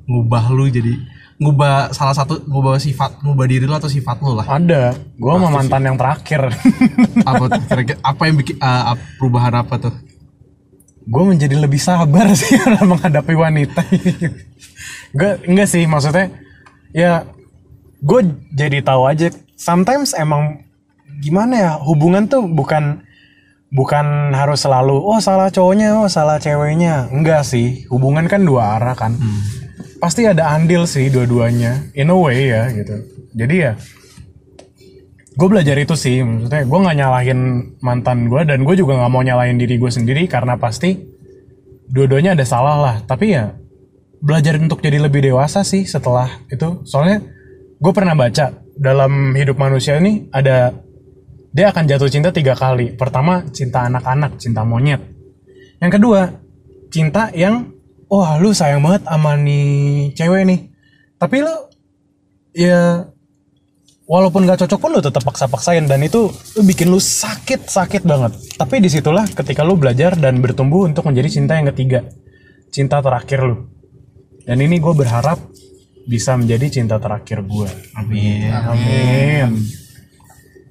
ngubah 0.04 0.50
lu 0.50 0.66
jadi 0.68 0.98
ngubah 1.38 1.94
salah 1.94 2.12
satu 2.12 2.42
ngubah 2.44 2.76
sifat 2.76 3.22
ngubah 3.22 3.46
diri 3.46 3.64
lu 3.64 3.72
atau 3.72 3.88
sifat 3.88 4.18
lu 4.20 4.34
lah 4.34 4.50
Ada. 4.50 4.98
Gua 5.16 5.38
sama 5.38 5.50
mantan 5.54 5.86
yang 5.86 5.96
terakhir. 5.96 6.42
apa 7.22 7.44
kira-kira 7.64 7.98
apa 8.02 8.22
yang 8.26 8.36
bikin 8.36 8.58
ap- 8.60 9.00
perubahan 9.16 9.54
apa 9.56 9.78
tuh 9.80 9.94
gue 11.10 11.24
menjadi 11.26 11.56
lebih 11.58 11.80
sabar 11.80 12.30
sih 12.36 12.54
dalam 12.54 12.94
menghadapi 12.94 13.34
wanita. 13.34 13.82
Gak, 15.13 15.50
enggak 15.50 15.67
sih 15.69 15.89
maksudnya 15.89 16.30
ya 16.93 17.26
gue 18.00 18.22
jadi 18.54 18.82
tahu 18.86 19.10
aja 19.10 19.34
sometimes 19.58 20.13
emang 20.13 20.63
gimana 21.19 21.54
ya 21.58 21.72
hubungan 21.82 22.30
tuh 22.30 22.48
bukan 22.48 23.04
bukan 23.69 24.34
harus 24.34 24.65
selalu 24.65 24.98
oh 24.98 25.22
salah 25.22 25.50
cowoknya 25.54 25.98
oh 25.98 26.10
salah 26.10 26.41
ceweknya. 26.41 27.10
Enggak 27.12 27.45
sih 27.45 27.86
hubungan 27.89 28.26
kan 28.26 28.45
dua 28.45 28.78
arah 28.78 28.95
kan. 28.98 29.17
Pasti 30.00 30.26
ada 30.26 30.56
andil 30.56 30.88
sih 30.88 31.12
dua-duanya 31.12 31.91
in 31.93 32.10
a 32.10 32.17
way 32.17 32.50
ya 32.50 32.72
gitu. 32.72 32.95
Jadi 33.36 33.56
ya 33.60 33.74
gue 35.39 35.48
belajar 35.48 35.76
itu 35.80 35.95
sih 35.95 36.19
maksudnya 36.19 36.67
gue 36.67 36.80
nggak 36.84 36.98
nyalahin 37.00 37.39
mantan 37.80 38.28
gue 38.28 38.43
dan 38.43 38.63
gue 38.67 38.76
juga 38.76 39.00
nggak 39.00 39.12
mau 39.12 39.24
nyalahin 39.24 39.56
diri 39.56 39.80
gue 39.80 39.91
sendiri 39.91 40.28
karena 40.28 40.60
pasti 40.60 40.95
dua-duanya 41.91 42.34
ada 42.34 42.45
salah 42.48 42.78
lah. 42.80 42.95
Tapi 43.04 43.26
ya 43.36 43.54
belajar 44.19 44.60
untuk 44.60 44.84
jadi 44.84 44.99
lebih 44.99 45.23
dewasa 45.23 45.63
sih 45.63 45.88
setelah 45.88 46.43
itu. 46.51 46.84
Soalnya 46.84 47.23
gue 47.79 47.93
pernah 47.95 48.13
baca 48.13 48.60
dalam 48.75 49.36
hidup 49.36 49.55
manusia 49.60 49.99
ini 49.99 50.27
ada 50.32 50.75
dia 51.49 51.71
akan 51.73 51.84
jatuh 51.89 52.12
cinta 52.12 52.29
tiga 52.29 52.53
kali. 52.53 52.93
Pertama 52.93 53.47
cinta 53.49 53.88
anak-anak 53.88 54.38
cinta 54.38 54.62
monyet. 54.67 55.01
Yang 55.79 55.91
kedua 55.97 56.21
cinta 56.91 57.32
yang 57.34 57.73
wah 58.12 58.38
lu 58.38 58.51
sayang 58.51 58.84
banget 58.84 59.08
sama 59.08 59.39
nih 59.39 60.13
cewek 60.13 60.43
nih. 60.45 60.60
Tapi 61.19 61.38
lu 61.43 61.55
ya 62.55 63.08
walaupun 64.10 64.49
gak 64.49 64.65
cocok 64.65 64.79
pun 64.79 64.89
lu 64.93 65.01
tetap 65.01 65.23
paksa-paksain. 65.23 65.88
Dan 65.88 66.03
itu 66.03 66.27
lu 66.29 66.62
bikin 66.67 66.91
lu 66.91 66.99
sakit 66.99 67.71
sakit 67.71 68.03
banget. 68.03 68.36
Tapi 68.60 68.75
di 68.84 68.91
situlah 68.91 69.25
ketika 69.32 69.63
lu 69.63 69.79
belajar 69.79 70.19
dan 70.19 70.43
bertumbuh 70.43 70.86
untuk 70.86 71.08
menjadi 71.08 71.41
cinta 71.41 71.55
yang 71.55 71.71
ketiga. 71.71 72.03
Cinta 72.69 73.01
terakhir 73.01 73.41
lu 73.41 73.79
dan 74.50 74.58
ini 74.58 74.82
gue 74.82 74.94
berharap 74.98 75.38
bisa 76.10 76.34
menjadi 76.34 76.82
cinta 76.82 76.98
terakhir 76.98 77.46
gue 77.46 77.70
Amin. 77.94 78.50
amin 78.50 79.54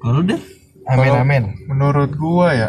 Kalau 0.03 0.23
deh? 0.27 0.59
Amin 0.89 1.13
amin. 1.13 1.45
Menurut 1.69 2.17
gua 2.17 2.57
ya, 2.57 2.69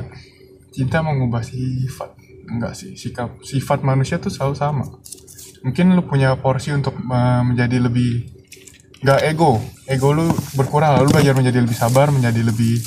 cinta 0.75 0.99
mengubah 0.99 1.39
sifat. 1.39 2.19
Enggak 2.51 2.75
sih, 2.75 2.99
sikap 2.99 3.39
sifat 3.47 3.79
manusia 3.79 4.19
tuh 4.19 4.27
selalu 4.27 4.55
sama. 4.59 4.85
Mungkin 5.63 5.95
lu 5.95 6.03
punya 6.03 6.35
porsi 6.35 6.75
untuk 6.75 6.99
uh, 6.99 7.41
menjadi 7.47 7.79
lebih 7.79 8.27
nggak 8.99 9.19
ego. 9.23 9.63
Ego 9.87 10.11
lu 10.11 10.27
berkurang, 10.59 10.99
lu 10.99 11.09
belajar 11.13 11.31
menjadi 11.31 11.63
lebih 11.63 11.77
sabar, 11.79 12.11
menjadi 12.11 12.43
lebih 12.43 12.83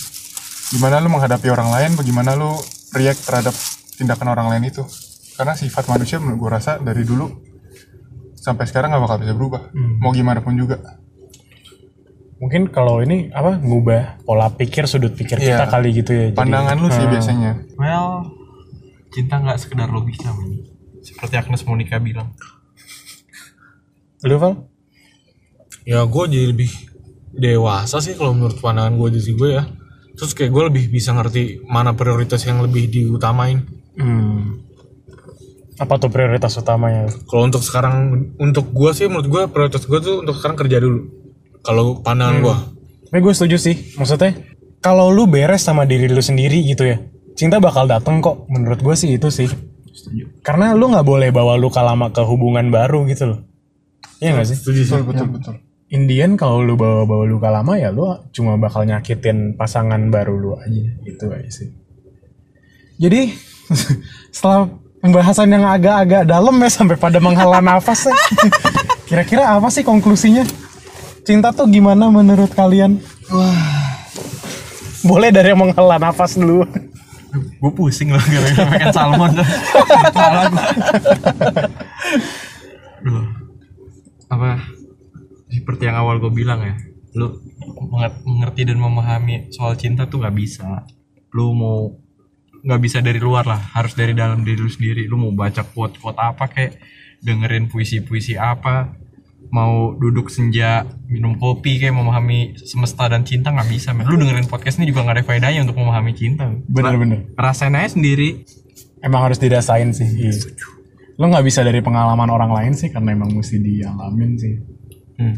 gimana 0.77 1.01
lu 1.01 1.09
menghadapi 1.09 1.49
orang 1.49 1.73
lain, 1.73 1.91
bagaimana 1.97 2.37
lu 2.37 2.53
react 2.93 3.25
terhadap 3.25 3.57
tindakan 3.97 4.37
orang 4.37 4.53
lain 4.53 4.69
itu. 4.69 4.85
Karena 5.33 5.57
sifat 5.57 5.89
manusia 5.89 6.21
menurut 6.21 6.45
gua 6.45 6.61
rasa 6.61 6.77
dari 6.77 7.09
dulu 7.09 7.52
sampai 8.43 8.67
sekarang 8.67 8.91
nggak 8.91 9.01
bakal 9.01 9.19
bisa 9.19 9.33
berubah. 9.33 9.71
Mau 9.73 10.11
gimana 10.11 10.43
pun 10.43 10.55
juga. 10.55 10.83
mungkin 12.37 12.67
kalau 12.67 12.99
ini 12.99 13.31
apa 13.31 13.55
ngubah 13.55 14.27
pola 14.27 14.51
pikir 14.51 14.83
sudut 14.85 15.15
pikir 15.15 15.39
Iya. 15.39 15.63
kita 15.63 15.65
kali 15.71 15.95
gitu 15.95 16.11
ya 16.11 16.27
Jadi- 16.27 16.35
Pandangan 16.35 16.75
lu 16.77 16.91
sih 16.91 16.99
Hmm. 17.01 17.13
biasanya. 17.15 17.53
Well, 17.73 18.35
cinta 19.09 19.39
nggak 19.39 19.59
sekedar 19.61 19.87
logika, 19.87 20.35
men. 20.35 20.59
Seperti 21.01 21.39
Agnes 21.39 21.63
Monica 21.63 21.97
bilang. 21.97 22.35
lu 24.23 24.35
Val? 24.37 24.55
ya 25.83 26.03
gue 26.03 26.25
jadi 26.29 26.47
lebih 26.49 26.71
dewasa 27.33 27.99
sih 27.99 28.15
kalau 28.15 28.31
menurut 28.33 28.55
pandangan 28.57 28.95
gue 28.97 29.09
dari 29.13 29.33
gue 29.33 29.51
ya 29.53 29.65
terus 30.13 30.31
kayak 30.31 30.51
gue 30.51 30.63
lebih 30.65 30.85
bisa 30.91 31.11
ngerti 31.11 31.43
mana 31.65 31.91
prioritas 31.93 32.39
yang 32.41 32.59
lebih 32.59 32.87
diutamain 32.87 33.67
Hmm. 33.93 34.63
Apa 35.83 35.99
tuh 35.99 36.15
prioritas 36.15 36.55
utamanya? 36.55 37.11
kalau 37.27 37.51
untuk 37.51 37.67
sekarang 37.67 37.95
untuk 38.39 38.71
gue 38.71 38.91
sih 38.95 39.11
menurut 39.11 39.27
gue 39.27 39.43
prioritas 39.51 39.83
gue 39.83 39.99
tuh 39.99 40.23
untuk 40.23 40.39
sekarang 40.39 40.55
kerja 40.55 40.79
dulu 40.79 41.23
kalau 41.63 42.03
pandangan 42.03 42.39
gue 42.43 42.57
Tapi 43.13 43.21
gue 43.21 43.35
setuju 43.37 43.57
sih. 43.61 43.77
Maksudnya 44.01 44.33
kalau 44.81 45.13
lu 45.13 45.29
beres 45.29 45.61
sama 45.61 45.85
diri 45.85 46.09
lu 46.09 46.25
sendiri 46.25 46.65
gitu 46.65 46.89
ya, 46.89 46.97
cinta 47.37 47.61
bakal 47.61 47.85
dateng 47.85 48.25
kok. 48.25 48.49
Menurut 48.49 48.81
gue 48.81 48.95
sih 48.97 49.21
itu 49.21 49.29
sih. 49.29 49.53
Karena 50.41 50.73
lu 50.73 50.89
nggak 50.89 51.05
boleh 51.05 51.29
bawa 51.29 51.61
luka 51.61 51.85
lama 51.85 52.09
ke 52.09 52.25
hubungan 52.25 52.73
baru 52.73 53.05
gitu 53.05 53.37
loh. 53.37 53.41
Iya 54.17 54.41
gak 54.41 54.47
sih? 54.49 54.59
Betul 54.65 55.03
betul 55.05 55.29
betul. 55.29 55.55
Indian 55.93 56.41
kalau 56.41 56.65
lu 56.65 56.73
bawa-bawa 56.73 57.29
luka 57.29 57.53
lama 57.53 57.77
ya 57.77 57.93
lu 57.93 58.09
cuma 58.33 58.57
bakal 58.57 58.89
nyakitin 58.89 59.61
pasangan 59.61 60.09
baru 60.09 60.35
lu 60.41 60.57
aja. 60.57 60.83
Itu 61.05 61.29
aja 61.29 61.51
sih. 61.53 61.69
Jadi 62.97 63.29
setelah 64.35 64.73
pembahasan 65.03 65.51
yang 65.51 65.67
agak-agak 65.67 66.23
dalam 66.25 66.55
ya 66.57 66.71
sampai 66.71 66.95
pada 66.95 67.19
menghela 67.19 67.59
nafas 67.59 68.07
ya. 68.07 68.15
Kira-kira 69.11 69.51
apa 69.51 69.67
sih 69.69 69.83
konklusinya? 69.83 70.47
Cinta 71.27 71.51
tuh 71.51 71.67
gimana 71.67 72.07
menurut 72.09 72.55
kalian? 72.55 73.03
Boleh 75.03 75.35
dari 75.35 75.51
yang 75.51 75.61
menghela 75.61 75.99
nafas 75.99 76.39
dulu. 76.39 76.63
Gue 77.33 77.73
pusing 77.73 78.13
lah 78.13 78.23
gara-gara 78.23 78.65
makan 78.69 78.89
salmon. 78.93 79.33
Duh. 83.03 83.25
Apa? 84.31 84.51
Seperti 85.49 85.83
yang 85.85 85.99
awal 85.99 86.23
gue 86.23 86.33
bilang 86.33 86.63
ya. 86.63 86.75
Lu 87.13 87.43
menger- 87.91 88.23
mengerti 88.25 88.63
dan 88.65 88.79
memahami 88.81 89.51
soal 89.51 89.77
cinta 89.77 90.07
tuh 90.07 90.23
nggak 90.23 90.37
bisa. 90.37 90.87
Lu 91.33 91.53
mau 91.53 91.97
nggak 92.63 92.81
bisa 92.81 92.99
dari 93.03 93.19
luar 93.19 93.45
lah, 93.45 93.61
harus 93.75 93.93
dari 93.99 94.15
dalam 94.15 94.47
diri 94.47 94.59
lu 94.63 94.71
sendiri. 94.71 95.05
Lu 95.11 95.19
mau 95.19 95.35
baca 95.35 95.67
quote-quote 95.67 96.19
apa 96.19 96.47
kayak 96.47 96.79
dengerin 97.23 97.67
puisi-puisi 97.71 98.39
apa, 98.39 98.95
mau 99.53 99.93
duduk 99.99 100.33
senja 100.33 100.89
minum 101.11 101.37
kopi 101.37 101.77
kayak 101.77 101.93
memahami 101.93 102.57
semesta 102.57 103.05
dan 103.11 103.27
cinta 103.27 103.53
nggak 103.53 103.69
bisa 103.69 103.93
men. 103.93 104.09
Lu 104.09 104.17
dengerin 104.17 104.49
podcast 104.49 104.81
ini 104.81 104.89
juga 104.89 105.05
nggak 105.05 105.17
ada 105.21 105.25
faedahnya 105.27 105.61
untuk 105.69 105.77
memahami 105.77 106.17
cinta. 106.17 106.49
Bener-bener. 106.71 107.35
Rasain 107.37 107.77
aja 107.77 107.93
sendiri. 107.93 108.49
Emang 109.05 109.27
harus 109.27 109.37
dirasain 109.37 109.93
sih. 109.93 110.09
Iya. 110.09 110.33
Lo 111.21 111.29
nggak 111.29 111.45
bisa 111.45 111.61
dari 111.61 111.83
pengalaman 111.83 112.31
orang 112.33 112.55
lain 112.55 112.73
sih 112.73 112.89
karena 112.89 113.13
emang 113.13 113.35
mesti 113.35 113.61
dialamin 113.61 114.31
sih. 114.41 114.55
Hmm. 115.21 115.37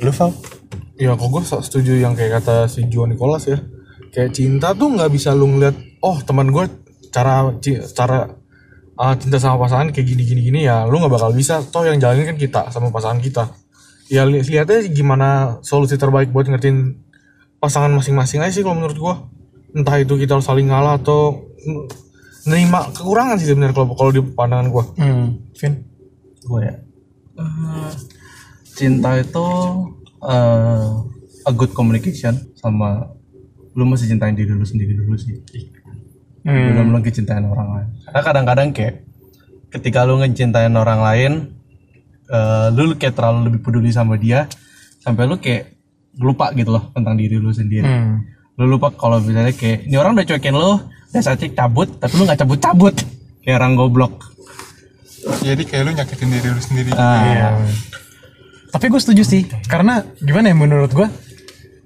Lu 0.00 0.10
Val? 0.14 0.30
Ya 0.96 1.12
kok 1.16 1.28
gue 1.28 1.42
setuju 1.44 1.92
yang 2.00 2.16
kayak 2.16 2.40
kata 2.40 2.64
si 2.70 2.88
Joe 2.88 3.04
Nicholas 3.04 3.44
ya. 3.44 3.60
Kayak 4.10 4.30
cinta 4.34 4.74
tuh 4.74 4.90
nggak 4.94 5.10
bisa 5.10 5.30
lu 5.34 5.46
ngeliat, 5.46 5.76
oh 6.02 6.18
teman 6.22 6.50
gue 6.50 6.66
cara 7.10 7.50
cara 7.94 8.18
uh, 8.98 9.14
cinta 9.18 9.38
sama 9.38 9.58
pasangan 9.62 9.90
kayak 9.94 10.06
gini 10.06 10.22
gini 10.26 10.40
gini 10.50 10.60
ya, 10.66 10.86
lu 10.86 10.98
nggak 10.98 11.12
bakal 11.14 11.30
bisa. 11.30 11.62
Toh 11.62 11.86
yang 11.86 11.98
jalanin 12.02 12.26
kan 12.26 12.36
kita 12.38 12.60
sama 12.74 12.90
pasangan 12.90 13.22
kita. 13.22 13.50
Ya 14.10 14.26
li 14.26 14.42
lihatnya 14.42 14.82
gimana 14.90 15.62
solusi 15.62 15.94
terbaik 15.94 16.34
buat 16.34 16.50
ngertiin 16.50 16.98
pasangan 17.62 17.94
masing-masing 17.94 18.42
aja 18.42 18.50
sih 18.50 18.62
kalau 18.66 18.78
menurut 18.78 18.98
gue. 18.98 19.14
Entah 19.78 20.02
itu 20.02 20.18
kita 20.18 20.34
harus 20.34 20.46
saling 20.50 20.66
ngalah 20.66 20.98
atau 20.98 21.46
nerima 22.50 22.90
kekurangan 22.90 23.38
sih 23.38 23.46
sebenarnya 23.46 23.76
kalau 23.76 23.94
kalau 23.94 24.10
di 24.10 24.22
pandangan 24.22 24.66
gue. 24.70 24.84
Hmm. 24.98 25.26
Vin? 25.54 25.74
gue 26.40 26.60
ya 26.64 26.74
Eh, 27.40 27.92
cinta 28.76 29.16
itu 29.16 29.46
eh, 30.20 30.88
a 31.48 31.52
good 31.56 31.72
communication 31.72 32.36
sama 32.52 33.08
lu 33.80 33.88
mesti 33.88 34.04
cintain 34.06 34.36
diri 34.36 34.52
lu 34.52 34.62
sendiri 34.62 34.92
dulu 34.92 35.16
sih 35.16 35.40
Hmm. 36.40 36.72
belum 36.72 36.96
lagi 36.96 37.12
cintain 37.12 37.44
orang 37.44 37.68
lain 37.68 37.88
karena 38.02 38.20
kadang-kadang 38.22 38.68
kayak 38.72 38.94
ketika 39.68 40.04
lu 40.04 40.16
ngecintain 40.16 40.72
orang 40.72 41.00
lain 41.00 41.32
eh, 42.26 42.66
lu 42.72 42.92
kayak 42.94 43.12
terlalu 43.12 43.38
lebih 43.48 43.60
peduli 43.60 43.88
sama 43.88 44.16
dia 44.16 44.48
sampai 45.00 45.24
lu 45.24 45.36
kayak 45.36 45.76
lupa 46.16 46.48
gitu 46.52 46.72
loh 46.72 46.88
tentang 46.92 47.16
diri 47.16 47.36
lu 47.36 47.48
sendiri 47.50 47.84
Hmm. 47.84 48.24
lu 48.56 48.64
lupa 48.66 48.88
kalau 48.90 49.20
misalnya 49.20 49.52
kayak 49.52 49.84
ini 49.84 49.96
orang 49.96 50.12
udah 50.12 50.26
cuekin 50.26 50.52
lu 50.52 50.80
udah 50.80 51.20
saatnya 51.20 51.52
cabut 51.54 51.88
tapi 51.96 52.12
lu 52.14 52.24
nggak 52.24 52.40
cabut-cabut 52.40 52.96
kayak 53.40 53.56
orang 53.56 53.72
goblok 53.74 54.14
Jadi 55.40 55.62
kayak 55.64 55.82
lu 55.82 55.92
nyakitin 55.92 56.28
diri 56.30 56.48
lu 56.48 56.56
sendiri. 56.58 56.88
Iya. 56.90 57.60
Tapi 58.70 58.84
gue 58.86 58.96
setuju 58.96 59.20
sih, 59.20 59.44
karena 59.66 60.00
gimana 60.16 60.48
ya 60.48 60.56
menurut 60.56 60.88
gue, 60.88 61.04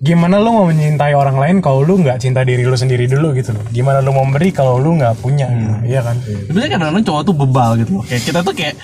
gimana 0.02 0.42
lu 0.42 0.50
mau 0.50 0.66
mencintai 0.66 1.14
orang 1.14 1.38
lain 1.38 1.56
kalau 1.62 1.86
lu 1.86 2.00
nggak 2.02 2.18
cinta 2.18 2.42
diri 2.42 2.66
lu 2.66 2.74
sendiri 2.74 3.06
dulu 3.06 3.30
gitu 3.34 3.54
loh. 3.54 3.64
Gimana 3.70 4.02
lu 4.02 4.10
mau 4.10 4.26
memberi 4.26 4.50
kalau 4.50 4.76
lu 4.78 4.98
nggak 4.98 5.18
punya, 5.22 5.46
gitu. 5.50 5.74
iya 5.86 6.00
kan? 6.02 6.16
Sebenarnya 6.22 6.70
kadang-kadang 6.76 7.04
cowok 7.06 7.22
tuh 7.24 7.34
bebal 7.34 7.70
gitu 7.80 7.90
loh. 8.00 8.04
Kayak 8.04 8.22
kita 8.26 8.40
tuh 8.42 8.54
kayak 8.56 8.74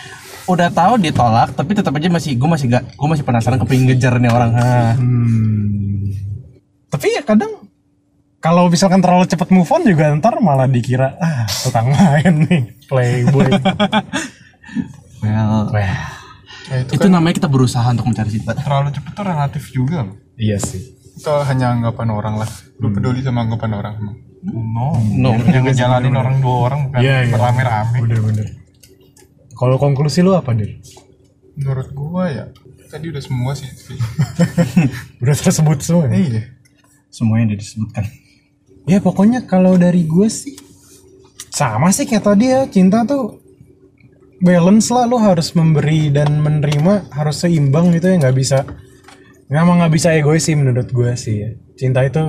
udah 0.51 0.69
tahu 0.75 0.95
ditolak 0.99 1.55
tapi 1.55 1.71
tetap 1.79 1.95
aja 1.95 2.11
masih 2.11 2.35
gue 2.35 2.49
masih 2.51 2.67
gak 2.75 2.83
gue 2.99 3.07
masih 3.07 3.23
penasaran 3.23 3.59
kepingin 3.63 3.95
ngejar 3.95 4.15
nih 4.19 4.31
orang. 4.31 4.51
Ah. 4.57 4.95
Hmm. 4.99 6.11
Tapi 6.91 7.07
ya 7.15 7.23
kadang 7.23 7.53
kalau 8.41 8.67
misalkan 8.67 8.99
terlalu 9.05 9.29
cepat 9.29 9.53
move 9.53 9.69
on 9.71 9.85
juga 9.85 10.11
ntar 10.19 10.41
malah 10.43 10.67
dikira 10.67 11.15
ah 11.21 11.47
tukang 11.63 11.91
main 11.93 12.47
nih 12.49 12.63
playboy. 12.87 13.49
Well, 15.21 15.69
Wah, 15.69 16.17
Ya, 16.71 16.87
itu, 16.87 16.97
itu 16.97 17.07
namanya 17.11 17.35
kita 17.35 17.51
berusaha 17.51 17.83
untuk 17.91 18.07
mencari 18.07 18.31
cinta. 18.31 18.55
terlalu 18.55 18.95
cepet 18.95 19.13
tuh 19.13 19.25
relatif 19.27 19.65
juga 19.75 20.07
loh. 20.07 20.17
iya 20.39 20.55
sih. 20.57 21.00
Itu 21.21 21.37
hanya 21.45 21.67
anggapan 21.71 22.09
orang 22.11 22.35
lah. 22.41 22.49
Lu 22.81 22.89
peduli 22.89 23.21
sama 23.21 23.45
anggapan 23.45 23.77
orang 23.77 23.95
emang. 24.01 24.17
No, 24.41 24.97
No. 25.21 25.31
yang 25.45 25.69
ngejalanin 25.69 26.17
orang 26.17 26.41
dua 26.41 26.57
orang 26.67 26.89
bukan 26.89 27.01
Iya 27.05 27.17
iya. 27.23 27.31
berame-rame. 27.31 27.97
Bener-bener. 28.01 28.47
Kalau 29.53 29.77
konklusi 29.77 30.25
lu 30.25 30.33
apa 30.33 30.57
dir? 30.57 30.81
Menurut 31.53 31.93
gua 31.93 32.25
ya, 32.27 32.45
tadi 32.89 33.13
udah 33.13 33.21
semua 33.21 33.53
sih. 33.53 33.69
Udah 35.23 35.37
tersebut 35.37 35.79
semua. 35.85 36.09
ya? 36.09 36.17
iya. 36.17 36.43
Semuanya 37.13 37.53
udah 37.53 37.59
disebutkan. 37.61 38.05
Ya 38.89 38.99
pokoknya 38.99 39.45
kalau 39.45 39.77
dari 39.77 40.09
gue 40.09 40.25
sih 40.27 40.57
sama 41.51 41.93
sih 41.93 42.09
kayak 42.09 42.25
tadi 42.25 42.49
ya 42.49 42.65
cinta 42.65 43.05
tuh 43.05 43.43
balance 44.41 44.89
lah 44.89 45.05
lo 45.05 45.21
harus 45.21 45.53
memberi 45.53 46.09
dan 46.09 46.41
menerima 46.41 47.13
harus 47.13 47.45
seimbang 47.45 47.93
gitu 47.93 48.09
ya 48.09 48.17
nggak 48.17 48.33
bisa 48.33 48.65
emang 49.59 49.83
nggak 49.83 49.93
bisa 49.95 50.15
egois 50.15 50.47
sih 50.47 50.55
menurut 50.55 50.87
gue 50.87 51.11
sih 51.19 51.37
ya. 51.43 51.51
cinta 51.75 52.07
itu 52.07 52.23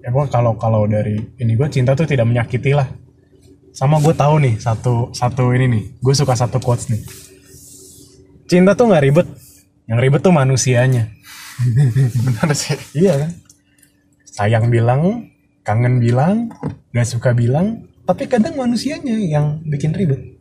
ya 0.00 0.10
kalau 0.28 0.56
kalau 0.60 0.84
dari 0.84 1.16
ini 1.40 1.56
gue 1.56 1.68
cinta 1.72 1.96
tuh 1.96 2.04
tidak 2.04 2.28
menyakiti 2.28 2.76
lah 2.76 2.88
sama 3.72 3.96
gue 4.02 4.12
tahu 4.12 4.44
nih 4.44 4.60
satu 4.60 5.14
satu 5.16 5.56
ini 5.56 5.66
nih 5.68 5.84
gue 6.00 6.14
suka 6.16 6.36
satu 6.36 6.60
quotes 6.60 6.92
nih 6.92 7.00
cinta 8.50 8.76
tuh 8.76 8.92
nggak 8.92 9.04
ribet 9.08 9.28
yang 9.88 9.98
ribet 10.00 10.20
tuh 10.20 10.34
manusianya 10.34 11.20
Benar 12.26 12.50
sih. 12.56 12.76
Iya 12.96 13.26
kan? 13.26 13.30
Sayang 14.30 14.66
bilang, 14.72 15.30
kangen 15.66 16.00
bilang, 16.00 16.48
gak 16.94 17.08
suka 17.08 17.36
bilang, 17.36 17.90
tapi 18.08 18.26
kadang 18.30 18.56
manusianya 18.56 19.16
yang 19.20 19.60
bikin 19.66 19.92
ribet. 19.92 20.38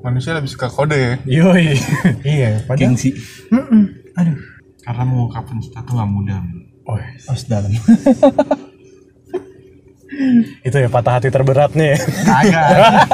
Manusia 0.00 0.32
lebih 0.32 0.48
suka 0.48 0.72
kode 0.72 0.96
ya. 0.96 1.14
Yoi. 1.28 1.76
iya, 2.24 2.64
padahal. 2.64 2.96
Gengsi. 2.96 3.12
Mm-mm. 3.52 4.16
Aduh. 4.16 4.38
Karena 4.90 5.06
mengungkapkan 5.06 5.62
cinta 5.62 5.86
tuh 5.86 5.94
nggak 5.94 6.10
mudah. 6.10 6.42
Oh, 6.90 6.98
Harus 6.98 7.46
dalam. 7.46 7.70
itu 10.66 10.76
ya 10.76 10.90
patah 10.90 11.16
hati 11.16 11.30
terberatnya 11.30 11.94
ya. 11.94 11.98
kagak 12.26 13.06